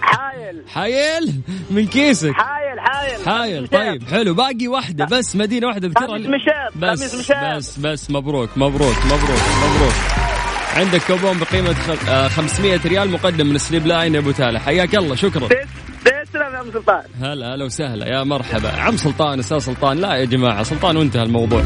حايل. 0.00 0.62
حايل؟ 0.68 1.40
من 1.70 1.86
كيسك. 1.86 2.32
حايل 2.32 2.80
حايل. 2.80 3.26
حايل 3.28 3.68
طيب 3.68 4.08
حلو. 4.08 4.34
باقي 4.34 4.68
واحدة 4.68 5.04
بس 5.04 5.36
مدينة 5.36 5.66
واحدة 5.66 5.88
اذكرها 5.88 6.06
خميس 6.06 6.26
مشيط 6.26 6.70
بس 6.80 7.14
مشيط 7.14 7.56
بس 7.56 7.78
بس 7.78 8.10
مبروك 8.10 8.50
مبروك 8.56 8.96
مبروك 9.06 9.40
مبروك. 9.64 9.92
عندك 10.76 11.02
كوبون 11.02 11.38
بقيمة 11.38 11.74
خ- 11.74 12.08
آه، 12.08 12.28
500 12.28 12.80
ريال 12.86 13.10
مقدم 13.10 13.46
من 13.46 13.58
Sleep 13.58 13.86
Line 13.86 14.14
يا 14.14 14.20
أبو 14.20 14.30
تالة 14.30 14.58
حياك 14.58 14.94
الله 14.94 15.14
شكرا. 15.14 15.48
عم 16.60 16.72
سلطان. 16.72 17.02
هلا 17.22 17.54
هلا 17.54 17.64
وسهلا. 17.64 18.06
يا 18.06 18.24
مرحبا. 18.24 18.68
عم 18.68 18.96
سلطان 18.96 19.38
أستاذ 19.38 19.58
سلطان. 19.58 19.98
لا 19.98 20.14
يا 20.14 20.24
جماعة 20.24 20.62
سلطان 20.62 20.96
وانتهى 20.96 21.22
الموضوع. 21.22 21.62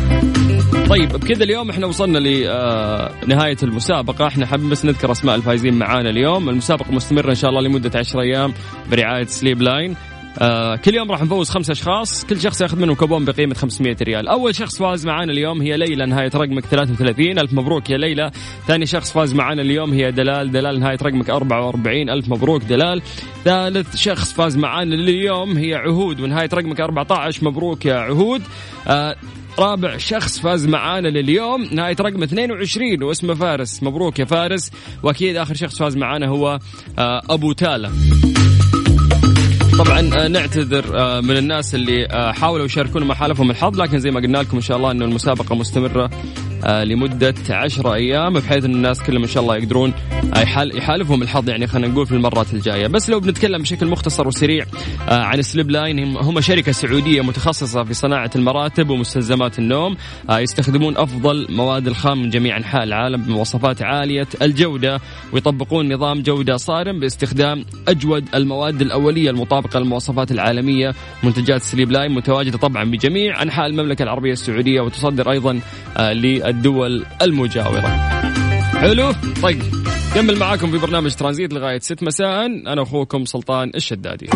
طيب 0.88 1.09
بكذا 1.09 1.44
اليوم 1.44 1.70
إحنا 1.70 1.87
وصلنا 1.87 2.18
لنهايه 2.18 3.57
المسابقة. 3.62 4.26
إحنا 4.26 4.46
حابين 4.46 4.70
بس 4.70 4.85
نذكر 4.85 5.12
أسماء 5.12 5.35
الفايزين 5.35 5.74
معانا 5.74 6.11
اليوم. 6.11 6.48
المسابقة 6.48 6.92
مستمرة 6.92 7.30
إن 7.30 7.35
شاء 7.35 7.50
الله 7.50 7.61
لمدة 7.61 7.98
10 7.98 8.20
أيام 8.20 8.54
برعاية 8.90 9.24
Sleep 9.25 9.62
Line 9.62 9.97
آه 10.38 10.77
كل 10.77 10.94
يوم 10.94 11.11
راح 11.12 11.23
نفوز 11.23 11.51
خمسة 11.51 11.73
أشخاص 11.73 12.25
كل 12.25 12.40
شخص 12.40 12.61
ياخذ 12.61 12.81
منهم 12.81 12.94
كوبون 12.94 13.25
بقيمة 13.25 13.55
500 13.55 13.97
ريال. 14.03 14.29
أول 14.29 14.55
شخص 14.55 14.79
فاز 14.79 15.07
معانا 15.07 15.33
اليوم 15.33 15.62
هي 15.62 15.77
ليلى 15.77 16.07
نهاية 16.07 16.31
رقمك 16.35 16.66
33 16.66 17.38
ألف 17.38 17.53
مبروك 17.53 17.90
يا 17.90 17.99
ليلى. 17.99 18.31
ثاني 18.66 18.87
شخص 18.87 19.12
فاز 19.12 19.35
معانا 19.35 19.62
اليوم 19.62 19.92
هي 19.92 20.12
دلال. 20.12 20.53
دلال 20.53 20.81
نهاية 20.81 20.99
رقمك 21.03 21.31
44 21.31 22.11
ألف 22.11 22.29
مبروك 22.29 22.62
دلال. 22.62 23.03
ثالث 23.44 23.97
شخص 23.97 24.33
فاز 24.33 24.57
معانا 24.57 24.94
اليوم 24.94 25.57
هي 25.57 25.75
عهود 25.75 26.20
ونهاية 26.20 26.49
رقمك 26.55 26.81
14 26.81 27.44
مبروك 27.44 27.87
يا 27.87 27.94
عهود. 27.94 28.42
آه 28.88 29.16
رابع 29.59 29.97
شخص 29.97 30.40
فاز 30.40 30.66
معانا 30.66 31.09
لليوم 31.09 31.68
نهاية 31.73 31.97
رقم 32.01 32.23
22 32.23 33.03
واسمه 33.03 33.35
فارس. 33.35 33.83
مبروك 33.83 34.18
يا 34.18 34.25
فارس. 34.25 34.70
وأكيد 35.03 35.37
آخر 35.37 35.55
شخص 35.55 35.79
فاز 35.79 35.97
معانا 35.97 36.27
هو 36.27 36.59
آه، 36.99 37.23
أبو 37.31 37.53
تالا. 37.53 37.90
طبعا 39.79 40.01
آه، 40.15 40.29
نعتذر 40.29 40.85
آه، 40.99 41.21
من 41.21 41.37
الناس 41.37 41.75
اللي 41.75 42.07
آه، 42.07 42.33
حاولوا 42.33 42.67
يشاركونا 42.67 43.05
ما 43.05 43.15
حالفهم 43.15 43.51
الحظ 43.51 43.81
لكن 43.81 43.99
زي 43.99 44.11
ما 44.11 44.21
قلنا 44.21 44.39
لكم 44.39 44.57
إن 44.57 44.63
شاء 44.63 44.77
الله 44.77 44.91
إنه 44.91 45.05
المسابقة 45.05 45.55
مستمرة. 45.55 46.11
لمدة 46.68 47.35
10 47.50 47.94
أيام 47.94 48.33
بحيث 48.35 48.64
إن 48.64 48.74
الناس 48.74 49.03
كلهم 49.03 49.22
إن 49.22 49.29
شاء 49.29 49.42
الله 49.42 49.57
يقدرون 49.57 49.92
يحالفهم 50.74 51.22
الحظ 51.22 51.48
يعني 51.48 51.66
خلينا 51.66 51.88
نقول 51.88 52.07
في 52.07 52.12
المرات 52.12 52.55
الجاية. 52.55 52.87
بس 52.87 53.11
لو 53.11 53.20
بنتكلم 53.20 53.62
بشكل 53.62 53.87
مختصر 53.87 54.29
وسريع 54.29 54.64
عن 55.09 55.42
Sleep 55.42 55.70
Line 55.70 56.16
هم 56.16 56.40
شركة 56.40 56.72
سعودية 56.72 57.22
متخصصة 57.22 57.85
في 57.85 57.94
صناعة 57.94 58.31
المراتب 58.37 58.90
ومستلزمات 58.90 59.59
النوم 59.59 59.96
يستخدمون 60.31 60.96
أفضل 60.96 61.46
مواد 61.50 61.87
الخام 61.87 62.22
من 62.22 62.31
جميع 62.31 62.57
أنحاء 62.57 62.83
العالم 62.83 63.22
بمواصفات 63.22 63.83
عالية 63.83 64.29
الجودة 64.42 65.00
ويطبقون 65.33 65.92
نظام 65.92 66.22
جودة 66.22 66.57
صارم 66.57 67.00
باستخدام 67.00 67.64
أجود 67.88 68.29
المواد 68.35 68.81
الأولية 68.81 69.31
المطابقة 69.31 69.55
مطابقة 69.55 69.81
للمواصفات 69.81 70.33
العالمية. 70.33 70.94
منتجات 71.22 71.62
سليب 71.62 71.90
لاين 71.90 72.12
متواجدة 72.12 72.59
طبعا 72.59 72.85
بجميع 72.85 73.42
أنحاء 73.42 73.66
المملكة 73.66 74.03
العربية 74.03 74.33
السعودية 74.33 74.81
وتصدر 74.81 75.31
أيضا 75.31 75.61
للدول 76.55 77.07
المجاورة. 77.23 78.11
حلو؟ 78.81 79.12
طيب 79.43 79.62
كمل 80.14 80.38
معاكم 80.38 80.71
في 80.71 80.79
برنامج 80.79 81.14
ترانزيت 81.14 81.53
لغاية 81.53 81.79
6 81.79 82.07
مساء. 82.07 82.47
أنا 82.47 82.83
أخوكم 82.83 83.25
سلطان 83.25 83.71
الشدادي. 83.75 84.31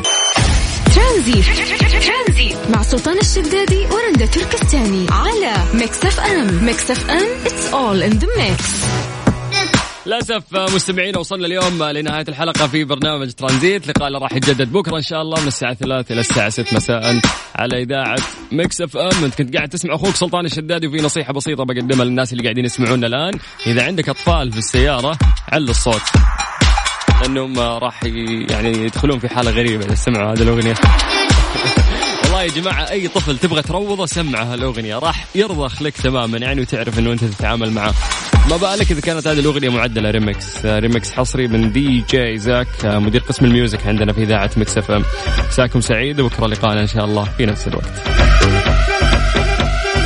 ترانزيت. 0.95 2.57
مع 2.75 2.83
سلطان 2.83 3.19
الشدادي 3.19 3.87
ورندا 3.87 4.27
تركستاني 4.27 5.07
على 5.11 5.55
Mix 5.75 6.05
FM. 6.05 6.65
Mix 6.65 6.91
FM 6.91 7.29
it's 7.45 7.73
all 7.73 8.11
in 8.11 8.19
the 8.21 8.27
mix. 8.27 8.65
للأسف 10.09 10.43
مستمعينا 10.75 11.19
وصلنا 11.19 11.47
اليوم 11.47 11.83
لنهاية 11.83 12.25
الحلقة 12.29 12.67
في 12.67 12.85
برنامج 12.85 13.33
ترانزيت. 13.33 13.89
لقاء 13.89 14.13
راح 14.13 14.33
يتجدد 14.33 14.73
بكرة 14.73 14.97
إن 14.97 15.03
شاء 15.03 15.23
الله 15.23 15.41
من 15.41 15.47
الساعة 15.47 15.75
3 15.75 16.13
إلى 16.13 16.21
الساعة 16.21 16.49
6 16.49 16.77
مساء 16.77 17.21
على 17.57 17.83
إذاعة 17.83 18.19
Mix 18.53 18.81
FM. 18.81 19.25
أنت 19.25 19.35
كنت 19.35 19.57
قاعد 19.57 19.69
تسمع 19.69 19.95
أخوك 19.95 20.15
سلطان 20.15 20.47
الشدادي 20.47 20.87
وفي 20.87 20.97
نصيحة 20.97 21.33
بسيطة 21.33 21.65
بقدمها 21.65 22.05
للناس 22.05 22.33
اللي 22.33 22.43
قاعدين 22.43 22.65
يسمعونا 22.65 23.07
الآن. 23.07 23.39
إذا 23.67 23.85
عندك 23.85 24.09
أطفال 24.09 24.53
في 24.53 24.59
السيارة 24.59 25.19
علي 25.53 25.71
الصوت. 25.71 26.03
لأنهم 27.23 27.59
راح 27.59 28.05
يعني 28.51 28.69
يدخلون 28.69 29.19
في 29.19 29.29
حالة 29.29 29.51
غريبة. 29.51 29.85
إذا 29.85 29.95
سمعوا 29.95 30.33
هذه 30.33 30.43
الأغنية. 30.43 30.75
والله 32.25 32.43
يا 32.43 32.49
جماعة 32.49 32.91
أي 32.91 33.09
طفل 33.09 33.39
تبغى 33.39 33.63
تروضه 33.63 34.07
سمعه 34.07 34.55
الأغنية 34.55 34.99
راح 34.99 35.27
يرضخ 35.35 35.83
لك 35.83 35.97
تماما 35.97 36.39
يعني 36.39 36.61
وتعرف 36.61 36.99
أنه 36.99 37.13
أنت 37.13 37.25
تتعامل 37.25 37.71
معه. 37.71 37.95
ما 38.51 38.57
بالك 38.57 38.91
إذا 38.91 39.01
كانت 39.01 39.27
هذه 39.27 39.41
الأغنية 39.41 39.69
معدلة 39.69 40.11
remix 40.11 40.67
remix 40.67 41.13
حصري 41.13 41.49
من 41.49 41.73
دي 41.73 42.05
جي 42.11 42.39
زاك 42.39 42.69
مدير 42.85 43.21
قسم 43.21 43.45
ال 43.45 43.52
music 43.52 43.87
عندنا 43.87 44.13
في 44.13 44.23
إذاعة 44.23 44.51
Mix 44.57 44.79
FM 44.79 45.03
مساكم 45.49 45.81
سعيد 45.81 46.21
وبكرة 46.21 46.47
لقاءنا 46.47 46.81
إن 46.81 46.87
شاء 46.87 47.05
الله 47.05 47.25
في 47.25 47.47
نفس 47.47 47.69
الوقت. 47.69 47.93